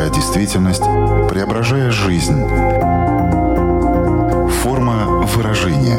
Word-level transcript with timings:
искажая 0.00 0.10
действительность, 0.10 0.82
преображая 1.28 1.90
жизнь. 1.90 2.46
Форма 4.62 5.26
выражения. 5.26 5.98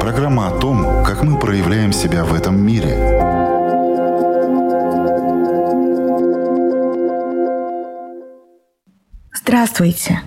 Программа 0.00 0.48
о 0.48 0.58
том, 0.58 1.04
как 1.04 1.22
мы 1.22 1.38
проявляем 1.38 1.92
себя 1.92 2.24
в 2.24 2.34
этом 2.34 2.60
мире. 2.60 2.96
Здравствуйте! 9.32 10.20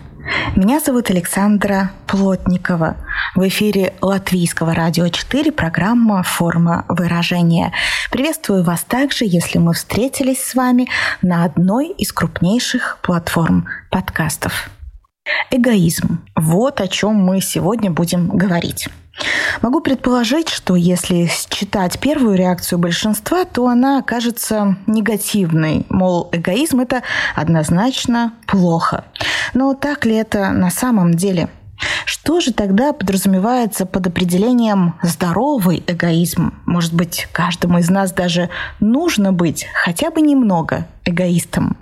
Меня 0.55 0.79
зовут 0.79 1.09
Александра 1.09 1.91
Плотникова. 2.07 2.95
В 3.35 3.47
эфире 3.47 3.95
Латвийского 3.99 4.75
радио 4.75 5.07
4 5.07 5.51
программа 5.51 6.21
«Форма 6.21 6.85
выражения». 6.87 7.73
Приветствую 8.11 8.63
вас 8.63 8.83
также, 8.83 9.25
если 9.25 9.57
мы 9.57 9.73
встретились 9.73 10.39
с 10.39 10.53
вами 10.53 10.87
на 11.23 11.43
одной 11.43 11.89
из 11.89 12.13
крупнейших 12.13 12.99
платформ 13.01 13.67
подкастов. 13.89 14.69
Эгоизм. 15.49 16.23
Вот 16.35 16.79
о 16.79 16.87
чем 16.87 17.15
мы 17.15 17.41
сегодня 17.41 17.89
будем 17.89 18.29
говорить. 18.29 18.87
Могу 19.63 19.81
предположить, 19.81 20.49
что 20.49 20.75
если 20.75 21.25
считать 21.25 21.99
первую 21.99 22.35
реакцию 22.35 22.77
большинства, 22.77 23.45
то 23.45 23.67
она 23.67 23.97
окажется 23.97 24.77
негативной. 24.85 25.87
Мол, 25.89 26.29
эгоизм– 26.33 26.79
это 26.81 27.01
однозначно 27.35 28.33
плохо. 28.45 29.05
Но 29.55 29.73
так 29.73 30.05
ли 30.05 30.13
это 30.13 30.51
на 30.51 30.69
самом 30.69 31.15
деле? 31.15 31.49
Что 32.05 32.39
же 32.39 32.53
тогда 32.53 32.93
подразумевается 32.93 33.85
под 33.85 34.07
определением 34.07 34.95
здоровый 35.01 35.83
эгоизм? 35.87 36.53
Может 36.65 36.93
быть, 36.93 37.27
каждому 37.31 37.79
из 37.79 37.89
нас 37.89 38.11
даже 38.11 38.49
нужно 38.79 39.33
быть 39.33 39.65
хотя 39.73 40.09
бы 40.09 40.21
немного 40.21 40.87
эгоистом? 41.05 41.77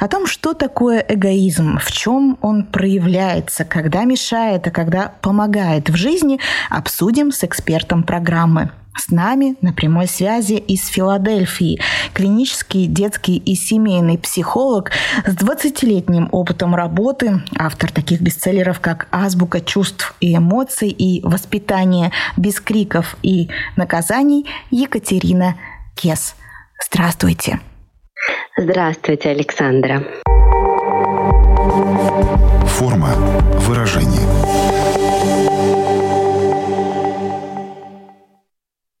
О 0.00 0.08
том, 0.08 0.26
что 0.26 0.54
такое 0.54 1.04
эгоизм, 1.08 1.78
в 1.78 1.90
чем 1.92 2.38
он 2.42 2.64
проявляется, 2.64 3.64
когда 3.64 4.04
мешает, 4.04 4.66
а 4.66 4.70
когда 4.70 5.12
помогает 5.20 5.88
в 5.88 5.96
жизни, 5.96 6.40
обсудим 6.70 7.32
с 7.32 7.44
экспертом 7.44 8.02
программы. 8.02 8.70
С 8.96 9.10
нами 9.10 9.56
на 9.60 9.72
прямой 9.72 10.06
связи 10.06 10.54
из 10.54 10.86
Филадельфии 10.86 11.80
клинический 12.12 12.86
детский 12.86 13.36
и 13.36 13.56
семейный 13.56 14.18
психолог 14.18 14.92
с 15.26 15.34
20-летним 15.34 16.28
опытом 16.30 16.76
работы, 16.76 17.42
автор 17.58 17.90
таких 17.90 18.20
бестселлеров, 18.20 18.78
как 18.78 19.08
«Азбука 19.10 19.60
чувств 19.60 20.14
и 20.20 20.36
эмоций» 20.36 20.90
и 20.90 21.26
«Воспитание 21.26 22.12
без 22.36 22.60
криков 22.60 23.16
и 23.22 23.48
наказаний» 23.76 24.46
Екатерина 24.70 25.56
Кес. 25.96 26.36
Здравствуйте. 26.88 27.60
Здравствуйте, 28.56 29.30
Александра. 29.30 30.02
Форма 32.66 33.10
выражения. 33.60 34.20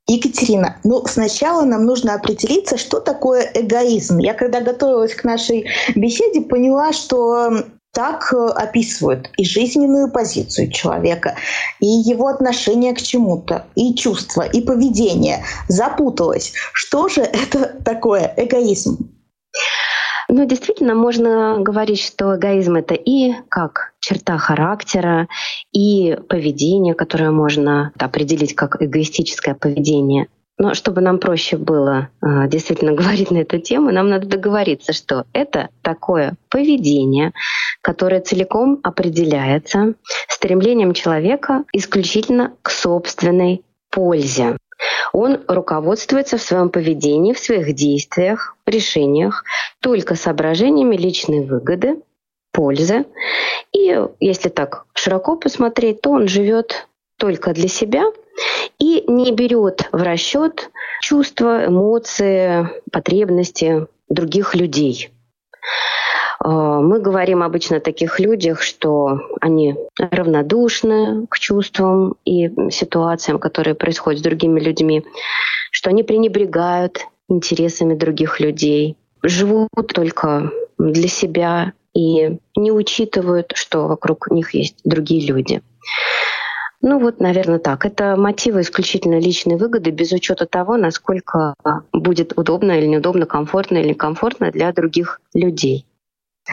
Екатерина, 0.06 0.76
ну 0.84 1.04
сначала 1.06 1.64
нам 1.64 1.86
нужно 1.86 2.14
определиться, 2.14 2.76
что 2.76 3.00
такое 3.00 3.50
эгоизм. 3.54 4.18
Я 4.18 4.34
когда 4.34 4.60
готовилась 4.60 5.14
к 5.14 5.24
нашей 5.24 5.66
беседе, 5.94 6.40
поняла, 6.42 6.92
что 6.92 7.64
так 7.92 8.32
э, 8.32 8.36
описывают 8.36 9.30
и 9.38 9.44
жизненную 9.44 10.10
позицию 10.10 10.70
человека, 10.70 11.36
и 11.80 11.86
его 11.86 12.26
отношение 12.26 12.92
к 12.92 13.00
чему-то, 13.00 13.66
и 13.76 13.94
чувства, 13.94 14.42
и 14.42 14.60
поведение. 14.60 15.44
Запуталась. 15.68 16.52
Что 16.72 17.08
же 17.08 17.22
это 17.22 17.76
такое 17.84 18.34
эгоизм? 18.36 19.13
Ну, 20.28 20.46
действительно, 20.46 20.94
можно 20.94 21.58
говорить, 21.58 22.00
что 22.00 22.36
эгоизм— 22.36 22.76
это 22.76 22.94
и 22.94 23.34
как 23.48 23.92
черта 24.00 24.38
характера, 24.38 25.28
и 25.72 26.16
поведение, 26.28 26.94
которое 26.94 27.30
можно 27.30 27.92
определить 27.98 28.54
как 28.54 28.80
эгоистическое 28.80 29.54
поведение. 29.54 30.28
Но 30.56 30.74
чтобы 30.74 31.00
нам 31.00 31.18
проще 31.18 31.56
было 31.56 32.08
э, 32.22 32.48
действительно 32.48 32.92
говорить 32.94 33.30
на 33.30 33.38
эту 33.38 33.58
тему, 33.58 33.90
нам 33.90 34.08
надо 34.08 34.26
договориться, 34.26 34.92
что 34.92 35.24
это 35.32 35.68
такое 35.82 36.34
поведение, 36.48 37.32
которое 37.82 38.20
целиком 38.20 38.80
определяется 38.82 39.94
стремлением 40.28 40.94
человека 40.94 41.64
исключительно 41.72 42.54
к 42.62 42.70
собственной 42.70 43.62
пользе. 43.90 44.56
Он 45.14 45.44
руководствуется 45.46 46.38
в 46.38 46.42
своем 46.42 46.70
поведении, 46.70 47.34
в 47.34 47.38
своих 47.38 47.72
действиях, 47.72 48.56
решениях 48.66 49.44
только 49.80 50.16
соображениями 50.16 50.96
личной 50.96 51.46
выгоды, 51.46 52.02
пользы. 52.50 53.06
И 53.72 53.96
если 54.18 54.48
так 54.48 54.86
широко 54.92 55.36
посмотреть, 55.36 56.00
то 56.00 56.10
он 56.10 56.26
живет 56.26 56.88
только 57.16 57.52
для 57.52 57.68
себя 57.68 58.06
и 58.80 59.04
не 59.06 59.30
берет 59.30 59.88
в 59.92 60.02
расчет 60.02 60.72
чувства, 61.00 61.66
эмоции, 61.66 62.68
потребности 62.90 63.86
других 64.08 64.56
людей. 64.56 65.12
А, 66.40 66.80
мы 66.80 67.00
говорим 67.00 67.42
обычно 67.42 67.78
о 67.78 67.80
таких 67.80 68.20
людях, 68.20 68.62
что 68.62 69.20
они 69.40 69.76
равнодушны 69.98 71.26
к 71.28 71.38
чувствам 71.38 72.16
и 72.24 72.50
ситуациям, 72.70 73.38
которые 73.38 73.74
происходят 73.74 74.20
с 74.20 74.24
другими 74.24 74.60
людьми, 74.60 75.04
что 75.70 75.90
они 75.90 76.02
пренебрегают 76.02 77.06
интересами 77.28 77.94
других 77.94 78.40
людей, 78.40 78.96
живут 79.22 79.68
только 79.94 80.50
для 80.78 81.08
себя 81.08 81.72
и 81.94 82.38
не 82.56 82.72
учитывают, 82.72 83.52
что 83.54 83.86
вокруг 83.86 84.30
них 84.30 84.54
есть 84.54 84.76
другие 84.84 85.26
люди. 85.26 85.62
Ну 86.86 86.98
вот, 86.98 87.18
наверное, 87.18 87.58
так. 87.58 87.86
Это 87.86 88.14
мотивы 88.14 88.60
исключительно 88.60 89.18
личной 89.18 89.56
выгоды, 89.56 89.90
без 89.90 90.12
учета 90.12 90.44
того, 90.44 90.76
насколько 90.76 91.54
будет 91.94 92.36
удобно 92.36 92.72
или 92.72 92.86
неудобно, 92.86 93.24
комфортно 93.24 93.78
или 93.78 93.90
некомфортно 93.90 94.50
для 94.50 94.70
других 94.70 95.20
людей. 95.32 95.86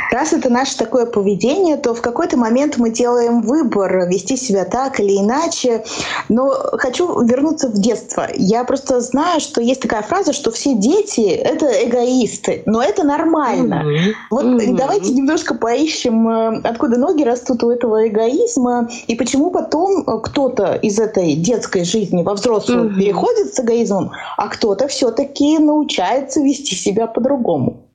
Раз 0.09 0.31
это 0.31 0.49
наше 0.49 0.77
такое 0.77 1.05
поведение, 1.05 1.75
то 1.75 1.93
в 1.93 2.01
какой-то 2.01 2.37
момент 2.37 2.77
мы 2.77 2.91
делаем 2.91 3.41
выбор 3.41 4.07
вести 4.07 4.37
себя 4.37 4.63
так 4.63 5.01
или 5.01 5.17
иначе. 5.19 5.83
Но 6.29 6.49
хочу 6.73 7.21
вернуться 7.23 7.67
в 7.67 7.73
детство. 7.73 8.27
Я 8.35 8.63
просто 8.63 9.01
знаю, 9.01 9.41
что 9.41 9.59
есть 9.59 9.81
такая 9.81 10.01
фраза, 10.01 10.31
что 10.31 10.49
все 10.51 10.75
дети— 10.75 11.21
это 11.21 11.65
эгоисты. 11.65 12.63
Но 12.65 12.81
это 12.81 13.03
нормально. 13.03 13.83
Mm-hmm. 13.85 14.13
Вот 14.29 14.45
mm-hmm. 14.45 14.75
давайте 14.77 15.11
немножко 15.11 15.55
поищем, 15.55 16.27
э, 16.27 16.61
откуда 16.63 16.97
ноги 16.97 17.23
растут 17.23 17.61
у 17.63 17.69
этого 17.69 18.07
эгоизма, 18.07 18.89
и 19.07 19.15
почему 19.15 19.51
потом 19.51 20.05
кто-то 20.21 20.75
из 20.75 20.99
этой 20.99 21.35
детской 21.35 21.83
жизни 21.83 22.23
во 22.23 22.35
взрослую 22.35 22.89
mm-hmm. 22.89 22.97
переходит 22.97 23.53
с 23.53 23.59
эгоизмом, 23.59 24.11
а 24.37 24.47
кто-то 24.47 24.87
все-таки 24.87 25.57
научается 25.57 26.39
вести 26.39 26.75
себя 26.75 27.07
по-другому. 27.07 27.90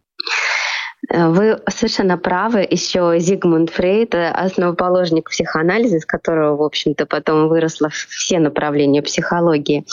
Э, 1.08 1.28
вы 1.28 1.60
совершенно 1.68 2.18
правы. 2.18 2.66
Еще 2.68 3.16
Зигмунд 3.18 3.70
Фрейд, 3.70 4.14
э, 4.14 4.30
основоположник 4.30 5.30
психоанализа, 5.30 5.96
из 5.96 6.06
которого, 6.06 6.56
в 6.56 6.62
общем-то, 6.62 7.06
потом 7.06 7.48
выросло 7.48 7.88
все 7.90 8.38
направления 8.38 9.02
психологии, 9.02 9.84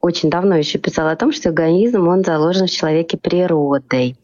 очень 0.00 0.30
давно 0.30 0.56
еще 0.56 0.78
писал 0.78 1.08
о 1.08 1.16
том, 1.16 1.32
что 1.32 1.50
эгоизм, 1.50 2.08
он 2.08 2.24
заложен 2.24 2.66
в 2.66 2.70
человеке 2.70 3.18
природой. 3.18 4.16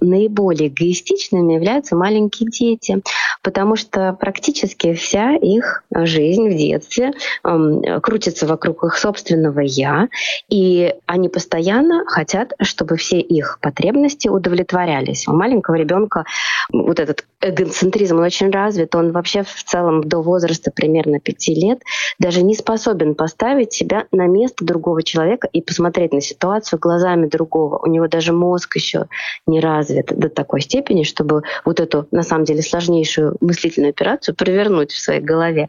Наиболее 0.00 0.68
эгоистичными 0.68 1.54
являются 1.54 1.94
маленькие 1.94 2.50
дети, 2.50 3.00
потому 3.42 3.76
что 3.76 4.12
практически 4.12 4.94
вся 4.94 5.36
их 5.36 5.84
жизнь 5.94 6.48
в 6.48 6.56
детстве 6.56 7.12
э, 7.44 8.00
крутится 8.00 8.46
вокруг 8.46 8.84
их 8.84 8.96
собственного 8.96 9.60
«я», 9.60 10.08
и 10.48 10.94
они 11.06 11.28
постоянно 11.28 12.04
хотят, 12.06 12.52
чтобы 12.60 12.96
все 12.96 13.18
их 13.20 13.58
потребности 13.60 14.28
удовлетворялись. 14.28 15.26
У 15.28 15.32
маленького 15.32 15.74
ребенка 15.74 16.24
вот 16.72 17.00
этот 17.00 17.26
эгоцентризм 17.40 18.18
он 18.18 18.24
очень 18.24 18.50
развит, 18.50 18.94
он 18.94 19.12
вообще 19.12 19.42
в 19.42 19.64
целом 19.64 20.04
до 20.04 20.20
возраста 20.20 20.70
примерно 20.74 21.20
пяти 21.20 21.54
лет 21.54 21.80
даже 22.18 22.42
не 22.42 22.54
способен 22.54 23.14
поставить 23.14 23.72
себя 23.72 24.04
на 24.12 24.26
место 24.26 24.64
другого 24.64 25.02
человека 25.02 25.48
и 25.52 25.62
посмотреть 25.62 26.12
на 26.12 26.20
ситуацию 26.20 26.78
глазами 26.78 27.26
другого. 27.26 27.78
У 27.78 27.86
него 27.86 28.08
даже 28.08 28.32
мозг 28.32 28.76
еще 28.76 29.06
не 29.46 29.60
развит 29.60 29.80
развит 29.80 30.18
до 30.18 30.28
такой 30.28 30.60
степени, 30.60 31.02
чтобы 31.02 31.42
вот 31.64 31.80
эту, 31.80 32.06
на 32.10 32.22
самом 32.22 32.44
деле, 32.44 32.62
сложнейшую 32.62 33.29
мыслительную 33.40 33.90
операцию 33.90 34.34
провернуть 34.34 34.92
в 34.92 34.98
своей 34.98 35.20
голове. 35.20 35.68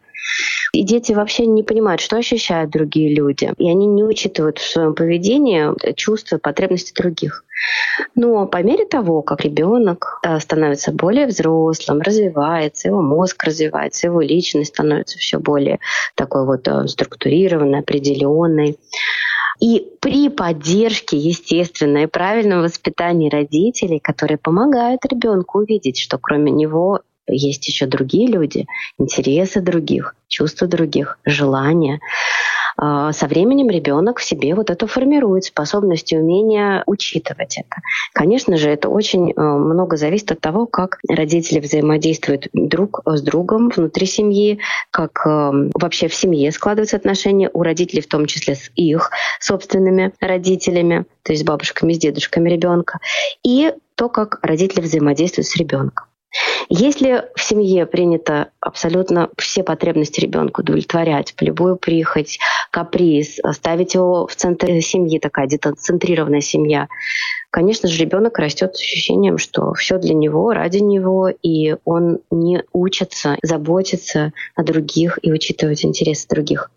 И 0.72 0.84
дети 0.84 1.12
вообще 1.12 1.44
не 1.46 1.62
понимают, 1.62 2.00
что 2.00 2.16
ощущают 2.16 2.70
другие 2.70 3.14
люди. 3.14 3.52
И 3.58 3.68
они 3.68 3.86
не 3.86 4.04
учитывают 4.04 4.58
в 4.58 4.70
своем 4.70 4.94
поведении 4.94 5.94
чувства, 5.94 6.38
потребности 6.38 6.94
других. 6.94 7.44
Но 8.14 8.46
по 8.46 8.62
мере 8.62 8.86
того, 8.86 9.22
как 9.22 9.42
ребенок 9.42 10.18
э, 10.22 10.40
становится 10.40 10.92
более 10.92 11.26
взрослым, 11.26 12.00
развивается, 12.00 12.88
его 12.88 13.02
мозг 13.02 13.44
развивается, 13.44 14.06
его 14.06 14.20
личность 14.20 14.70
становится 14.70 15.18
все 15.18 15.38
более 15.38 15.78
такой 16.14 16.46
вот 16.46 16.66
э, 16.66 16.88
структурированной, 16.88 17.80
определенной, 17.80 18.78
И 19.60 19.86
при 20.00 20.28
поддержке, 20.28 21.16
естественно, 21.16 21.98
и 21.98 22.06
правильном 22.06 22.62
воспитании 22.62 23.30
родителей, 23.30 24.00
которые 24.00 24.38
помогают 24.38 25.04
ребенку 25.04 25.58
увидеть, 25.58 25.98
что 25.98 26.18
кроме 26.18 26.50
него 26.50 27.00
есть 27.26 27.66
еще 27.68 27.86
другие 27.86 28.28
люди, 28.28 28.66
интересы 28.98 29.60
других, 29.60 30.14
чувства 30.28 30.66
других, 30.66 31.18
желания. 31.24 32.00
А, 32.76 33.12
со 33.12 33.26
временем 33.26 33.68
ребенок 33.70 34.18
в 34.18 34.24
себе 34.24 34.54
вот 34.54 34.70
это 34.70 34.86
формирует, 34.86 35.44
способность 35.44 36.12
и 36.12 36.18
умение 36.18 36.82
учитывать 36.86 37.58
это. 37.58 37.82
Конечно 38.12 38.56
же, 38.56 38.70
это 38.70 38.88
очень 38.88 39.30
э, 39.30 39.40
много 39.40 39.96
зависит 39.96 40.32
от 40.32 40.40
того, 40.40 40.66
как 40.66 40.98
родители 41.08 41.60
взаимодействуют 41.60 42.48
друг 42.52 43.02
с 43.04 43.22
другом 43.22 43.68
внутри 43.68 44.06
семьи, 44.06 44.60
как 44.90 45.24
э, 45.26 45.70
вообще 45.74 46.08
в 46.08 46.14
семье 46.14 46.50
складываются 46.50 46.96
отношения 46.96 47.50
у 47.52 47.62
родителей, 47.62 48.00
в 48.02 48.08
том 48.08 48.26
числе 48.26 48.54
с 48.54 48.70
их 48.74 49.10
собственными 49.38 50.12
родителями, 50.20 51.04
то 51.22 51.32
есть 51.32 51.44
бабушками, 51.44 51.92
с 51.92 51.98
дедушками 51.98 52.48
ребенка, 52.48 52.98
и 53.42 53.74
то, 53.94 54.08
как 54.08 54.38
родители 54.42 54.80
взаимодействуют 54.80 55.46
с 55.46 55.56
ребенком. 55.56 56.06
Если 56.68 57.24
в 57.34 57.42
семье 57.42 57.86
принято 57.86 58.50
абсолютно 58.60 59.28
все 59.36 59.62
потребности 59.62 60.20
ребенка 60.20 60.60
удовлетворять, 60.60 61.34
любую 61.40 61.76
прихоть, 61.76 62.38
каприз, 62.70 63.38
ставить 63.52 63.94
его 63.94 64.26
в 64.26 64.34
центр 64.34 64.80
семьи, 64.80 65.18
такая 65.18 65.46
децентрированная 65.46 66.40
семья, 66.40 66.88
конечно 67.50 67.88
же, 67.88 68.00
ребенок 68.00 68.38
растет 68.38 68.74
с 68.76 68.80
ощущением, 68.80 69.38
что 69.38 69.74
все 69.74 69.98
для 69.98 70.14
него, 70.14 70.52
ради 70.52 70.78
него, 70.78 71.28
и 71.28 71.76
он 71.84 72.20
не 72.30 72.64
учится 72.72 73.36
заботиться 73.42 74.32
о 74.54 74.62
других 74.62 75.18
и 75.22 75.30
учитывать 75.30 75.84
интересы 75.84 76.26
других. 76.28 76.70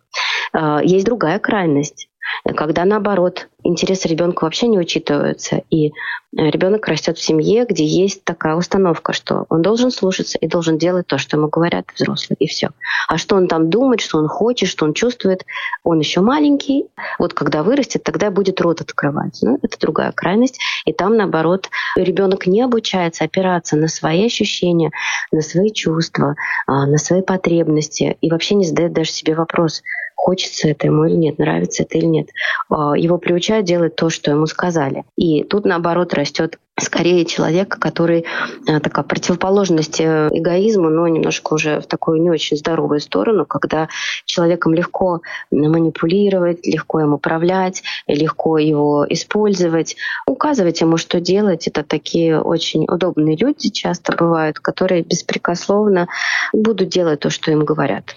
А, 0.51 0.81
есть 0.83 1.05
другая 1.05 1.39
крайность 1.39 2.09
когда 2.55 2.85
наоборот 2.85 3.47
интересы 3.65 4.07
ребенка 4.07 4.43
вообще 4.43 4.67
не 4.67 4.77
учитываются, 4.77 5.63
и 5.69 5.87
э, 5.87 5.91
ребенок 6.35 6.87
растет 6.87 7.17
в 7.17 7.23
семье, 7.23 7.65
где 7.67 7.83
есть 7.83 8.23
такая 8.23 8.55
установка, 8.55 9.11
что 9.13 9.45
он 9.49 9.61
должен 9.61 9.91
слушаться 9.91 10.37
и 10.37 10.47
должен 10.47 10.77
делать 10.77 11.07
то, 11.07 11.17
что 11.17 11.37
ему 11.37 11.47
говорят 11.47 11.85
взрослые, 11.95 12.37
и 12.39 12.47
все. 12.47 12.69
А 13.07 13.17
что 13.17 13.35
он 13.35 13.47
там 13.47 13.69
думает, 13.69 14.01
что 14.01 14.19
он 14.19 14.27
хочет, 14.27 14.69
что 14.69 14.85
он 14.85 14.93
чувствует, 14.93 15.45
он 15.83 15.99
еще 15.99 16.21
маленький. 16.21 16.85
Вот 17.19 17.33
когда 17.33 17.63
вырастет, 17.63 18.03
тогда 18.03 18.29
будет 18.29 18.61
рот 18.61 18.81
открывать. 18.81 19.39
Ну, 19.41 19.57
это 19.61 19.79
другая 19.79 20.11
крайность. 20.11 20.59
И 20.85 20.93
там, 20.93 21.17
наоборот, 21.17 21.69
ребенок 21.95 22.45
не 22.47 22.61
обучается 22.61 23.23
опираться 23.23 23.75
на 23.75 23.87
свои 23.87 24.25
ощущения, 24.25 24.91
на 25.31 25.41
свои 25.41 25.71
чувства, 25.71 26.35
а, 26.67 26.85
на 26.85 26.97
свои 26.97 27.21
потребности, 27.21 28.17
и 28.21 28.29
вообще 28.29 28.55
не 28.55 28.65
задает 28.65 28.93
даже 28.93 29.09
себе 29.09 29.35
вопрос, 29.35 29.81
хочется 30.25 30.69
это 30.69 30.87
ему 30.87 31.05
или 31.05 31.15
нет, 31.15 31.37
нравится 31.37 31.83
это 31.83 31.99
или 31.99 32.07
нет. 32.07 32.29
А, 32.69 32.97
его 32.97 33.19
приучают 33.19 33.67
делать 33.67 33.95
то, 33.95 34.09
что 34.09 34.31
ему 34.31 34.47
сказали. 34.47 35.03
И 35.15 35.43
тут, 35.43 35.65
наоборот, 35.65 36.15
растет 36.15 36.57
скорее 36.79 37.25
человек, 37.25 37.77
который 37.77 38.25
а, 38.67 38.79
такая 38.79 39.05
противоположность 39.05 40.01
э, 40.01 40.29
эгоизму, 40.31 40.89
но 40.89 41.07
немножко 41.07 41.53
уже 41.53 41.79
в 41.79 41.85
такую 41.85 42.23
не 42.23 42.31
очень 42.31 42.57
здоровую 42.57 43.01
сторону, 43.01 43.45
когда 43.45 43.87
человеком 44.25 44.73
легко 44.73 45.21
манипулировать, 45.51 46.65
легко 46.65 47.01
им 47.01 47.13
управлять, 47.13 47.83
легко 48.07 48.57
его 48.57 49.05
использовать, 49.07 49.95
указывать 50.25 50.81
ему, 50.81 50.97
что 50.97 51.21
делать. 51.21 51.67
Это 51.67 51.83
такие 51.83 52.41
очень 52.41 52.85
удобные 52.85 53.37
люди 53.37 53.69
часто 53.69 54.15
бывают, 54.17 54.57
которые 54.57 55.03
беспрекословно 55.03 56.07
будут 56.51 56.89
делать 56.89 57.19
то, 57.19 57.29
что 57.29 57.51
им 57.51 57.63
говорят. 57.63 58.15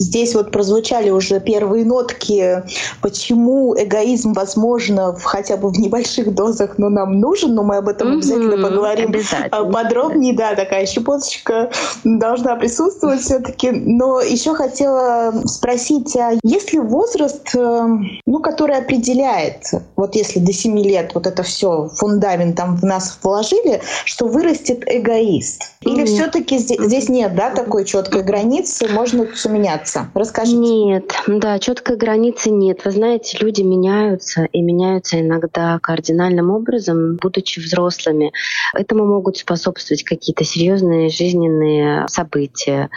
Здесь 0.00 0.34
вот 0.34 0.50
прозвучали 0.50 1.10
уже 1.10 1.40
первые 1.40 1.84
нотки, 1.84 2.62
почему 3.02 3.76
эгоизм, 3.78 4.32
возможно, 4.32 5.12
в, 5.14 5.22
хотя 5.24 5.58
бы 5.58 5.68
в 5.68 5.78
небольших 5.78 6.34
дозах, 6.34 6.78
но 6.78 6.88
нам 6.88 7.20
нужен, 7.20 7.54
но 7.54 7.62
мы 7.62 7.76
об 7.76 7.88
этом 7.88 8.08
mm-hmm, 8.08 8.16
обязательно 8.16 8.68
поговорим 8.68 9.10
обязательно. 9.10 9.70
подробнее. 9.70 10.34
Да, 10.34 10.54
такая 10.54 10.86
щепоточка 10.86 11.70
должна 12.04 12.56
присутствовать 12.56 13.20
все-таки. 13.20 13.72
Но 13.72 14.22
еще 14.22 14.54
хотела 14.54 15.34
спросить, 15.44 16.16
а 16.16 16.32
есть 16.44 16.72
ли 16.72 16.78
возраст, 16.78 17.54
э, 17.54 17.88
ну, 18.24 18.40
который 18.40 18.78
определяет, 18.78 19.64
вот 19.96 20.14
если 20.14 20.38
до 20.38 20.54
7 20.54 20.78
лет 20.78 21.10
вот 21.14 21.26
это 21.26 21.42
все 21.42 21.90
фундаментом 21.94 22.76
в 22.76 22.84
нас 22.84 23.18
вложили, 23.22 23.82
что 24.06 24.28
вырастет 24.28 24.82
эгоист? 24.86 25.62
Или 25.82 26.04
mm-hmm. 26.04 26.06
все-таки 26.06 26.58
здесь, 26.58 26.80
здесь 26.80 27.08
нет, 27.10 27.34
да, 27.34 27.50
такой 27.50 27.84
четкой 27.84 28.22
границы, 28.22 28.88
можно 28.88 29.26
все 29.26 29.50
меняться? 29.90 30.10
Расскажите. 30.14 30.58
Нет, 30.58 31.12
да, 31.26 31.58
четкой 31.58 31.96
границы 31.96 32.50
нет. 32.50 32.84
Вы 32.84 32.90
знаете, 32.90 33.38
люди 33.40 33.62
меняются 33.62 34.44
и 34.44 34.62
меняются 34.62 35.20
иногда 35.20 35.78
кардинальным 35.80 36.50
образом, 36.50 37.16
будучи 37.16 37.60
взрослыми. 37.60 38.32
Этому 38.74 39.06
могут 39.06 39.36
способствовать 39.36 40.04
какие-то 40.04 40.44
серьезные 40.44 41.10
жизненные 41.10 42.08
события, 42.08 42.90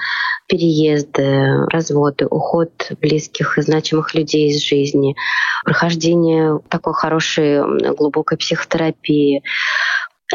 переезды, 0.48 1.66
разводы, 1.70 2.28
уход 2.28 2.92
близких 3.02 3.58
и 3.58 3.62
значимых 3.62 4.14
людей 4.14 4.50
из 4.50 4.62
жизни, 4.62 5.16
прохождение 5.64 6.60
такой 6.70 6.94
хорошей 6.94 7.94
глубокой 7.96 8.38
психотерапии, 8.38 9.44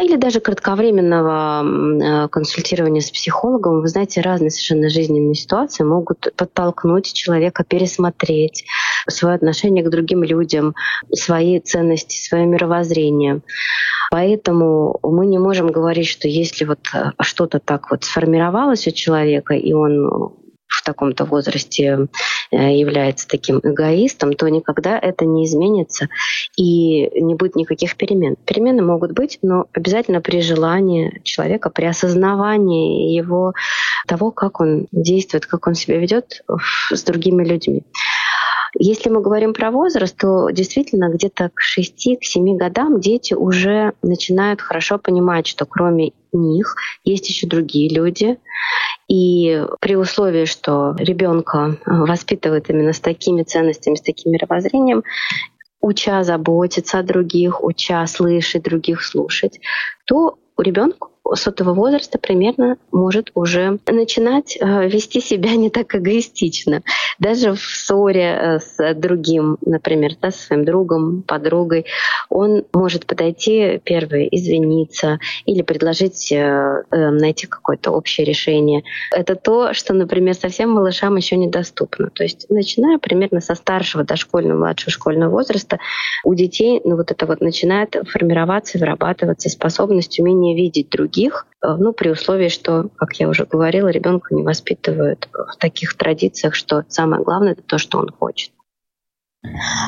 или 0.01 0.15
даже 0.15 0.39
кратковременного 0.39 1.63
э, 1.63 2.27
консультирования 2.29 3.01
с 3.01 3.11
психологом, 3.11 3.81
вы 3.81 3.87
знаете, 3.87 4.21
разные 4.21 4.49
совершенно 4.49 4.89
жизненные 4.89 5.35
ситуации 5.35 5.83
могут 5.83 6.33
подтолкнуть 6.35 7.13
человека 7.13 7.63
пересмотреть 7.63 8.65
свое 9.07 9.35
отношение 9.35 9.83
к 9.83 9.89
другим 9.89 10.23
людям, 10.23 10.75
свои 11.13 11.59
ценности, 11.59 12.17
свое 12.17 12.45
мировоззрение. 12.45 13.41
Поэтому 14.11 14.99
мы 15.03 15.27
не 15.27 15.37
можем 15.37 15.67
говорить, 15.67 16.07
что 16.07 16.27
если 16.27 16.65
вот 16.65 16.79
э, 16.93 17.11
что-то 17.21 17.59
так 17.59 17.91
вот 17.91 18.03
сформировалось 18.03 18.87
у 18.87 18.91
человека, 18.91 19.53
и 19.53 19.73
он 19.73 20.33
в 20.69 20.83
таком-то 20.83 21.25
возрасте 21.25 22.07
э, 22.51 22.77
является 22.77 23.27
таким 23.27 23.59
эгоистом, 23.61 24.33
то 24.33 24.47
никогда 24.47 24.97
это 24.97 25.25
не 25.25 25.45
изменится 25.45 26.07
и 26.55 27.21
не 27.21 27.35
будет 27.35 27.55
никаких 27.55 27.97
перемен. 27.97 28.35
Перемены 28.45 28.83
могут 28.83 29.11
быть, 29.11 29.39
но 29.41 29.65
обязательно 29.73 30.21
при 30.21 30.41
желании 30.41 31.21
человека, 31.23 31.69
при 31.69 31.85
осознавании 31.85 33.15
его 33.15 33.53
того, 34.07 34.31
как 34.31 34.61
он 34.61 34.87
действует, 34.91 35.45
как 35.47 35.67
он 35.67 35.73
себя 35.73 35.97
ведет 35.97 36.43
с 36.91 37.03
другими 37.03 37.43
людьми. 37.43 37.83
Если 38.77 39.09
мы 39.09 39.21
говорим 39.21 39.53
про 39.53 39.71
возраст, 39.71 40.15
то 40.15 40.49
действительно 40.49 41.09
где-то 41.09 41.49
к 41.53 41.61
6-7 41.61 42.57
годам 42.57 42.99
дети 42.99 43.33
уже 43.33 43.93
начинают 44.01 44.61
хорошо 44.61 44.99
понимать, 44.99 45.47
что 45.47 45.65
кроме 45.65 46.11
них 46.31 46.75
есть 47.03 47.27
еще 47.29 47.47
другие 47.47 47.93
люди. 47.93 48.37
И 49.07 49.65
при 49.81 49.95
условии, 49.95 50.45
что 50.45 50.95
ребенка 50.99 51.77
воспитывают 51.85 52.69
именно 52.69 52.93
с 52.93 52.99
такими 52.99 53.41
ценностями, 53.43 53.95
с 53.95 54.01
таким 54.01 54.33
мировоззрением, 54.33 55.03
уча 55.81 56.23
заботиться 56.23 56.99
о 56.99 57.03
других, 57.03 57.63
уча 57.63 58.05
слышать 58.05 58.63
других, 58.63 59.01
слушать, 59.03 59.59
то 60.05 60.37
у 60.57 60.61
ребенка 60.61 61.07
с 61.35 61.47
этого 61.47 61.73
возраста 61.73 62.17
примерно 62.17 62.77
может 62.91 63.31
уже 63.35 63.79
начинать 63.87 64.57
э, 64.59 64.87
вести 64.87 65.21
себя 65.21 65.55
не 65.55 65.69
так 65.69 65.95
эгоистично. 65.95 66.81
Даже 67.19 67.53
в 67.53 67.59
ссоре 67.59 68.21
э, 68.21 68.59
с 68.59 68.93
другим, 68.95 69.57
например, 69.65 70.13
да, 70.21 70.31
со 70.31 70.39
своим 70.39 70.65
другом, 70.65 71.21
подругой, 71.21 71.85
он 72.29 72.65
может 72.73 73.05
подойти 73.05 73.79
первый, 73.83 74.27
извиниться 74.31 75.19
или 75.45 75.61
предложить 75.61 76.31
э, 76.31 76.83
найти 76.91 77.47
какое-то 77.47 77.91
общее 77.91 78.25
решение. 78.25 78.83
Это 79.11 79.35
то, 79.35 79.73
что, 79.73 79.93
например, 79.93 80.33
совсем 80.33 80.71
малышам 80.71 81.15
еще 81.15 81.35
недоступно. 81.35 82.09
То 82.09 82.23
есть 82.23 82.45
начиная 82.49 82.97
примерно 82.97 83.41
со 83.41 83.55
старшего 83.55 84.03
дошкольного, 84.03 84.57
младшего 84.59 84.91
школьного 84.91 85.31
возраста, 85.31 85.79
у 86.23 86.33
детей 86.33 86.81
ну, 86.83 86.95
вот 86.95 87.11
это 87.11 87.25
вот 87.25 87.41
начинает 87.41 87.95
формироваться, 88.07 88.77
вырабатываться 88.77 89.49
способность, 89.49 90.19
умение 90.19 90.55
видеть 90.55 90.89
других 90.89 91.18
других, 91.19 91.47
э, 91.63 91.67
ну, 91.77 91.93
при 91.93 92.09
условии, 92.09 92.49
что, 92.49 92.89
как 92.95 93.13
я 93.15 93.27
уже 93.29 93.45
говорила, 93.45 93.89
ребенка 93.89 94.33
не 94.33 94.43
воспитывают 94.43 95.27
в 95.33 95.57
таких 95.57 95.95
традициях, 95.97 96.55
что 96.55 96.83
самое 96.87 97.23
главное— 97.23 97.51
это 97.53 97.63
то, 97.63 97.77
что 97.77 97.99
он 97.99 98.09
хочет. 98.09 98.51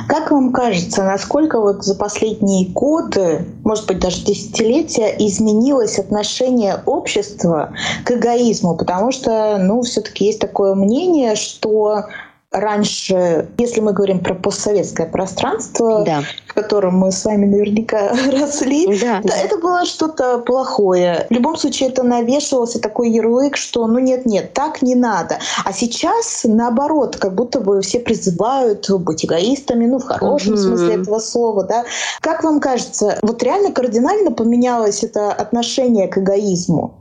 Как 0.07 0.31
вам 0.31 0.53
кажется, 0.53 1.03
насколько 1.03 1.59
вот 1.59 1.83
за 1.83 1.95
последние 1.95 2.69
годы, 2.69 3.45
может 3.65 3.85
быть, 3.85 3.99
даже 3.99 4.23
десятилетия, 4.23 5.13
изменилось 5.19 5.99
отношение 5.99 6.81
общества 6.85 7.73
к 8.05 8.11
эгоизму? 8.11 8.77
Потому 8.77 9.11
что, 9.11 9.57
ну, 9.57 9.81
все-таки 9.81 10.25
есть 10.25 10.39
такое 10.39 10.73
мнение, 10.73 11.35
что 11.35 12.05
раньше, 12.51 13.47
если 13.57 13.79
мы 13.79 13.93
говорим 13.93 14.19
про 14.19 14.35
постсоветское 14.35 15.07
пространство, 15.07 16.03
да. 16.05 16.21
в 16.47 16.53
котором 16.53 16.97
мы 16.97 17.11
с 17.11 17.23
вами 17.23 17.45
наверняка 17.45 18.09
росли, 18.31 18.99
да, 18.99 19.21
да, 19.23 19.37
это 19.37 19.57
было 19.57 19.85
что-то 19.85 20.39
плохое. 20.39 21.27
В 21.29 21.33
любом 21.33 21.55
случае 21.55 21.89
это 21.89 22.03
навешивался 22.03 22.81
такой 22.81 23.09
ярлык, 23.09 23.55
что 23.55 23.87
ну 23.87 23.99
нет-нет, 23.99 24.53
так 24.53 24.81
не 24.81 24.95
надо. 24.95 25.39
А 25.63 25.71
сейчас 25.71 26.41
наоборот, 26.43 27.15
как 27.17 27.35
будто 27.35 27.61
бы 27.61 27.81
все 27.81 27.99
призывают 27.99 28.89
быть 28.89 29.25
эгоистами, 29.25 29.85
ну 29.85 29.99
в 29.99 30.03
хорошем 30.03 30.53
угу. 30.53 30.61
смысле 30.61 30.95
этого 30.95 31.19
слова, 31.19 31.63
да. 31.63 31.85
Как 32.19 32.43
вам 32.43 32.59
кажется, 32.59 33.17
вот 33.21 33.41
реально 33.43 33.71
кардинально 33.71 34.31
поменялось 34.31 35.03
это 35.03 35.31
отношение 35.31 36.07
к 36.09 36.17
эгоизму? 36.17 37.00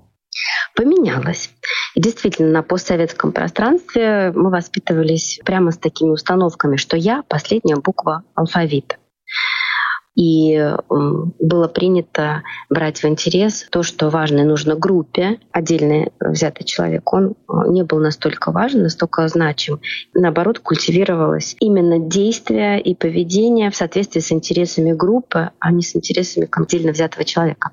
Поменялось. 0.81 1.51
И 1.95 2.01
действительно, 2.01 2.49
на 2.49 2.63
постсоветском 2.63 3.33
пространстве 3.33 4.33
мы 4.35 4.51
воспитывались 4.51 5.39
прямо 5.45 5.73
с 5.73 5.77
такими 5.77 6.09
установками, 6.09 6.77
что 6.77 6.97
я— 6.97 7.23
последняя 7.29 7.77
буква 7.77 8.23
алфавита. 8.35 8.97
И 10.17 10.59
было 11.39 11.69
принято 11.69 12.43
брать 12.69 13.03
в 13.03 13.05
интерес 13.05 13.67
то, 13.71 13.83
что 13.83 14.09
важно 14.09 14.41
и 14.41 14.45
нужно 14.45 14.75
группе. 14.75 15.39
Отдельно 15.53 16.09
взятый 16.19 16.67
человек, 16.67 17.13
он 17.13 17.31
э, 17.31 17.53
не 17.69 17.85
был 17.85 18.01
настолько 18.01 18.51
важен, 18.51 18.83
настолько 18.83 19.29
значим. 19.29 19.81
Наоборот, 20.15 20.59
культивировалось 20.59 21.57
именно 21.61 21.99
действие 21.99 22.81
и 22.81 22.95
поведение 22.95 23.71
в 23.71 23.77
соответствии 23.77 24.21
с 24.21 24.33
интересами 24.33 24.93
группы, 24.93 25.51
а 25.59 25.73
не 25.73 25.83
с 25.83 25.95
интересами 25.95 26.49
отдельно 26.51 26.93
взятого 26.93 27.25
человека. 27.25 27.71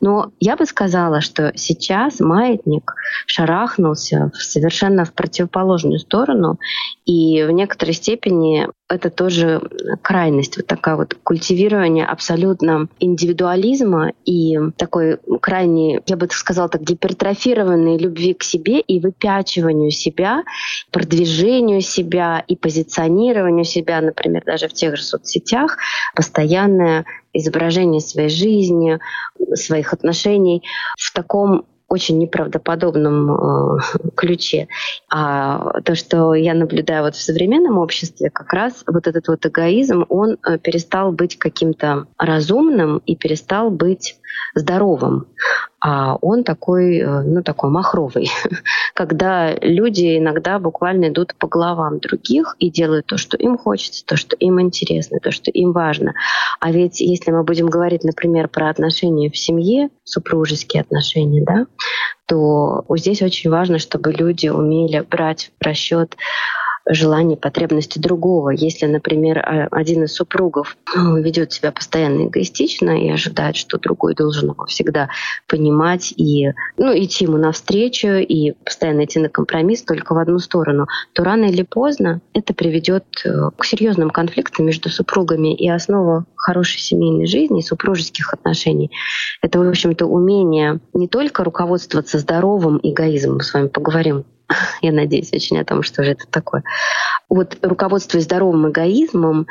Но 0.00 0.32
я 0.40 0.56
бы 0.56 0.66
сказала, 0.66 1.20
что 1.20 1.52
сейчас 1.56 2.20
маятник 2.20 2.94
шарахнулся 3.26 4.30
совершенно 4.34 5.04
в 5.04 5.12
противоположную 5.12 5.98
сторону, 5.98 6.58
и 7.04 7.44
в 7.44 7.50
некоторой 7.50 7.94
степени 7.94 8.68
это 8.88 9.10
тоже 9.10 9.60
крайность, 10.02 10.56
вот 10.56 10.66
такая 10.66 10.96
вот 10.96 11.14
культивирование 11.22 12.06
абсолютно 12.06 12.88
индивидуализма 13.00 14.12
и 14.24 14.56
такой 14.76 15.18
крайне, 15.40 16.00
я 16.06 16.16
бы 16.16 16.26
так 16.28 16.36
сказала, 16.36 16.68
так 16.68 16.82
гипертрофированной 16.82 17.98
любви 17.98 18.34
к 18.34 18.44
себе 18.44 18.80
и 18.80 19.00
выпячиванию 19.00 19.90
себя, 19.90 20.44
продвижению 20.92 21.80
себя 21.80 22.44
и 22.46 22.56
позиционированию 22.56 23.64
себя, 23.64 24.00
например, 24.00 24.44
даже 24.44 24.68
в 24.68 24.72
тех 24.72 24.96
же 24.96 25.02
соцсетях, 25.02 25.78
постоянное 26.14 27.04
изображение 27.32 28.00
своей 28.00 28.28
жизни, 28.28 28.98
своих 29.54 29.92
отношений. 29.92 30.62
В 30.96 31.12
таком 31.12 31.66
очень 31.88 32.18
неправдоподобном 32.18 33.30
э, 33.30 33.78
ключе. 34.16 34.68
А 35.08 35.80
то, 35.82 35.94
что 35.94 36.34
я 36.34 36.54
наблюдаю 36.54 37.04
вот 37.04 37.14
в 37.14 37.22
современном 37.22 37.78
обществе, 37.78 38.30
как 38.30 38.52
раз 38.52 38.82
вот 38.86 39.06
этот 39.06 39.28
вот 39.28 39.46
эгоизм, 39.46 40.04
он 40.08 40.36
э, 40.44 40.58
перестал 40.58 41.12
быть 41.12 41.38
каким-то 41.38 42.06
разумным 42.18 42.98
и 43.06 43.14
перестал 43.14 43.70
быть 43.70 44.18
здоровым 44.54 45.26
а 45.88 46.16
он 46.20 46.42
такой, 46.42 46.98
э, 46.98 47.22
ну, 47.22 47.42
такой 47.42 47.70
махровый, 47.70 48.28
когда 48.94 49.54
люди 49.54 50.18
иногда 50.18 50.58
буквально 50.58 51.10
идут 51.10 51.34
по 51.36 51.46
головам 51.46 52.00
других 52.00 52.56
и 52.58 52.70
делают 52.70 53.06
то, 53.06 53.18
что 53.18 53.36
им 53.36 53.56
хочется, 53.56 54.04
то, 54.04 54.16
что 54.16 54.34
им 54.36 54.60
интересно, 54.60 55.20
то, 55.20 55.30
что 55.30 55.50
им 55.50 55.70
важно. 55.72 56.14
А 56.60 56.72
ведь 56.72 57.00
если 57.00 57.30
мы 57.30 57.44
будем 57.44 57.66
говорить, 57.68 58.04
например, 58.04 58.48
про 58.48 58.70
отношения 58.70 59.30
в 59.30 59.36
семье, 59.36 59.90
супружеские 60.02 60.80
отношения, 60.80 61.44
да, 61.44 61.66
то 62.26 62.84
здесь 62.96 63.22
очень 63.22 63.50
важно, 63.50 63.78
чтобы 63.78 64.12
люди 64.12 64.48
умели 64.48 65.06
брать 65.08 65.52
в 65.60 65.64
расчет 65.64 66.16
желания, 66.88 67.36
потребности 67.36 67.98
другого. 67.98 68.50
Если, 68.50 68.86
например, 68.86 69.38
а, 69.38 69.68
один 69.70 70.04
из 70.04 70.14
супругов 70.14 70.76
ну, 70.94 71.20
ведет 71.20 71.52
себя 71.52 71.72
постоянно 71.72 72.26
эгоистично 72.26 73.02
и 73.02 73.10
ожидает, 73.10 73.56
что 73.56 73.78
другой 73.78 74.14
должен 74.14 74.50
его 74.50 74.66
всегда 74.66 75.08
понимать 75.48 76.12
и 76.16 76.52
ну, 76.76 76.96
идти 76.96 77.24
ему 77.24 77.38
навстречу 77.38 78.08
и 78.08 78.52
постоянно 78.52 79.04
идти 79.04 79.18
на 79.18 79.28
компромисс 79.28 79.82
только 79.82 80.14
в 80.14 80.18
одну 80.18 80.38
сторону, 80.38 80.86
то 81.12 81.24
рано 81.24 81.46
или 81.46 81.62
поздно 81.62 82.20
это 82.32 82.54
приведет 82.54 83.04
э, 83.24 83.50
к 83.56 83.64
серьезным 83.64 84.10
конфликтам 84.10 84.66
между 84.66 84.88
супругами. 84.88 85.54
И 85.54 85.68
основа 85.68 86.24
хорошей 86.36 86.78
семейной 86.78 87.26
жизни, 87.26 87.60
супружеских 87.60 88.32
отношений, 88.32 88.90
это, 89.42 89.58
в 89.58 89.68
общем-то, 89.68 90.06
умение 90.06 90.80
не 90.94 91.08
только 91.08 91.42
руководствоваться 91.42 92.18
здоровым 92.18 92.78
эгоизмом, 92.82 93.36
мы 93.36 93.42
с 93.42 93.52
вами 93.52 93.68
поговорим 93.68 94.24
я 94.82 94.92
надеюсь 94.92 95.32
очень 95.32 95.58
о 95.58 95.64
том, 95.64 95.82
что 95.82 96.02
же 96.02 96.12
это 96.12 96.26
такое. 96.28 96.64
Вот 97.28 97.58
руководствуясь 97.62 98.24
здоровым 98.24 98.70
эгоизмом, 98.70 99.46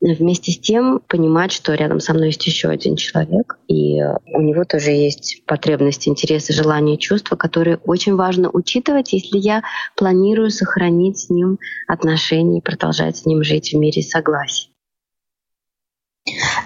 вместе 0.00 0.52
с 0.52 0.58
тем 0.58 1.00
понимать, 1.08 1.52
что 1.52 1.74
рядом 1.74 2.00
со 2.00 2.12
мной 2.12 2.28
есть 2.28 2.46
еще 2.46 2.68
один 2.68 2.96
человек, 2.96 3.58
и 3.66 4.02
у 4.02 4.40
него 4.40 4.64
тоже 4.64 4.90
есть 4.90 5.42
потребности, 5.46 6.08
интересы, 6.08 6.52
желания, 6.52 6.98
чувства, 6.98 7.36
которые 7.36 7.78
очень 7.78 8.14
важно 8.14 8.50
учитывать, 8.50 9.12
если 9.12 9.38
я 9.38 9.62
планирую 9.96 10.50
сохранить 10.50 11.18
с 11.18 11.30
ним 11.30 11.58
отношения 11.88 12.58
и 12.58 12.62
продолжать 12.62 13.16
с 13.16 13.26
ним 13.26 13.42
жить 13.42 13.72
в 13.72 13.78
мире 13.78 14.02
согласия. 14.02 14.68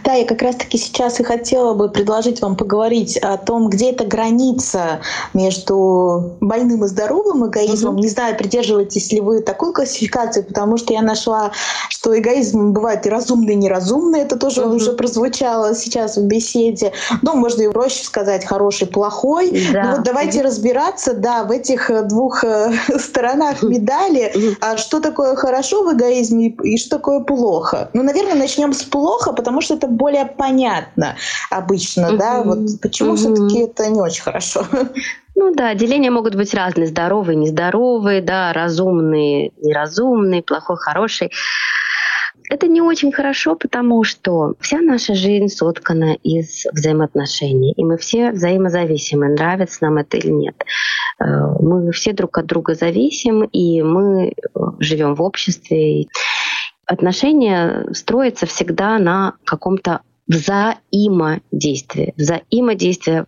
Да, 0.04 0.14
я 0.14 0.24
как 0.24 0.40
раз-таки 0.40 0.78
сейчас 0.78 1.20
и 1.20 1.22
хотела 1.22 1.74
бы 1.74 1.90
предложить 1.90 2.40
вам 2.40 2.56
поговорить 2.56 3.18
о 3.18 3.36
том, 3.36 3.68
где 3.68 3.90
эта 3.90 4.04
граница 4.06 5.00
между 5.34 6.36
больным 6.40 6.84
и 6.84 6.88
здоровым 6.88 7.46
эгоизмом. 7.46 7.94
Угу. 7.94 8.02
Не 8.02 8.08
знаю, 8.08 8.36
придерживаетесь 8.38 9.12
ли 9.12 9.20
вы 9.20 9.40
такой 9.40 9.74
классификации, 9.74 10.40
потому 10.40 10.78
что 10.78 10.94
я 10.94 11.02
нашла, 11.02 11.52
что 11.90 12.18
эгоизм 12.18 12.72
бывает 12.72 13.06
и 13.06 13.10
разумный, 13.10 13.52
и 13.52 13.56
неразумный. 13.56 14.20
Это 14.20 14.36
тоже 14.36 14.64
угу. 14.64 14.76
уже 14.76 14.94
прозвучало 14.94 15.74
сейчас 15.74 16.16
в 16.16 16.24
беседе. 16.24 16.92
Ну, 17.20 17.34
можно 17.34 17.62
и 17.62 17.68
проще 17.68 18.02
сказать, 18.02 18.46
хороший, 18.46 18.86
плохой. 18.86 19.68
Да. 19.72 19.82
Но 19.82 19.90
вот 19.96 20.04
давайте 20.04 20.38
угу. 20.38 20.46
разбираться, 20.46 21.12
да, 21.12 21.44
в 21.44 21.50
этих 21.50 21.90
двух 22.08 22.44
э, 22.44 22.72
сторонах 22.98 23.62
медали. 23.62 24.32
А 24.62 24.78
что 24.78 25.00
такое 25.00 25.36
хорошо 25.36 25.84
в 25.84 25.92
эгоизме 25.92 26.48
и 26.62 26.78
что 26.78 26.96
такое 26.96 27.20
плохо? 27.20 27.90
Ну, 27.92 28.02
наверное, 28.02 28.34
начнем 28.34 28.72
с 28.72 28.82
плохо, 28.82 29.32
потому 29.32 29.49
потому 29.50 29.62
что 29.62 29.74
это 29.74 29.88
более 29.88 30.26
понятно 30.26 31.16
обычно, 31.50 32.06
mm-hmm. 32.06 32.16
да, 32.18 32.42
вот 32.44 32.80
почему 32.80 33.14
mm-hmm. 33.14 33.16
все-таки 33.16 33.58
это 33.62 33.90
не 33.90 34.00
очень 34.00 34.22
хорошо. 34.22 34.64
Ну 35.34 35.54
да, 35.54 35.74
деления 35.74 36.10
могут 36.10 36.34
быть 36.34 36.54
разные, 36.54 36.86
здоровые, 36.86 37.34
нездоровые, 37.34 38.20
да, 38.20 38.52
разумные, 38.52 39.52
неразумные, 39.60 40.42
плохой, 40.42 40.76
хороший. 40.76 41.32
Это 42.50 42.68
не 42.68 42.82
очень 42.82 43.10
хорошо, 43.10 43.56
потому 43.56 44.04
что 44.04 44.54
вся 44.60 44.80
наша 44.80 45.14
жизнь 45.14 45.48
соткана 45.48 46.14
из 46.22 46.66
взаимоотношений, 46.72 47.72
и 47.72 47.84
мы 47.84 47.96
все 47.96 48.32
взаимозависимы, 48.32 49.28
нравится 49.28 49.78
нам 49.82 49.96
это 49.96 50.16
или 50.16 50.30
нет. 50.30 50.54
Э, 51.20 51.24
мы 51.60 51.90
все 51.92 52.12
друг 52.12 52.38
от 52.38 52.46
друга 52.46 52.74
зависим, 52.74 53.44
и 53.44 53.82
мы 53.82 54.34
живем 54.78 55.14
в 55.14 55.22
обществе 55.22 56.06
отношения 56.90 57.86
строятся 57.92 58.46
всегда 58.46 58.98
на 58.98 59.34
каком-то 59.44 60.00
взаимодействии. 60.26 62.14
Взаимодействие 62.16 63.26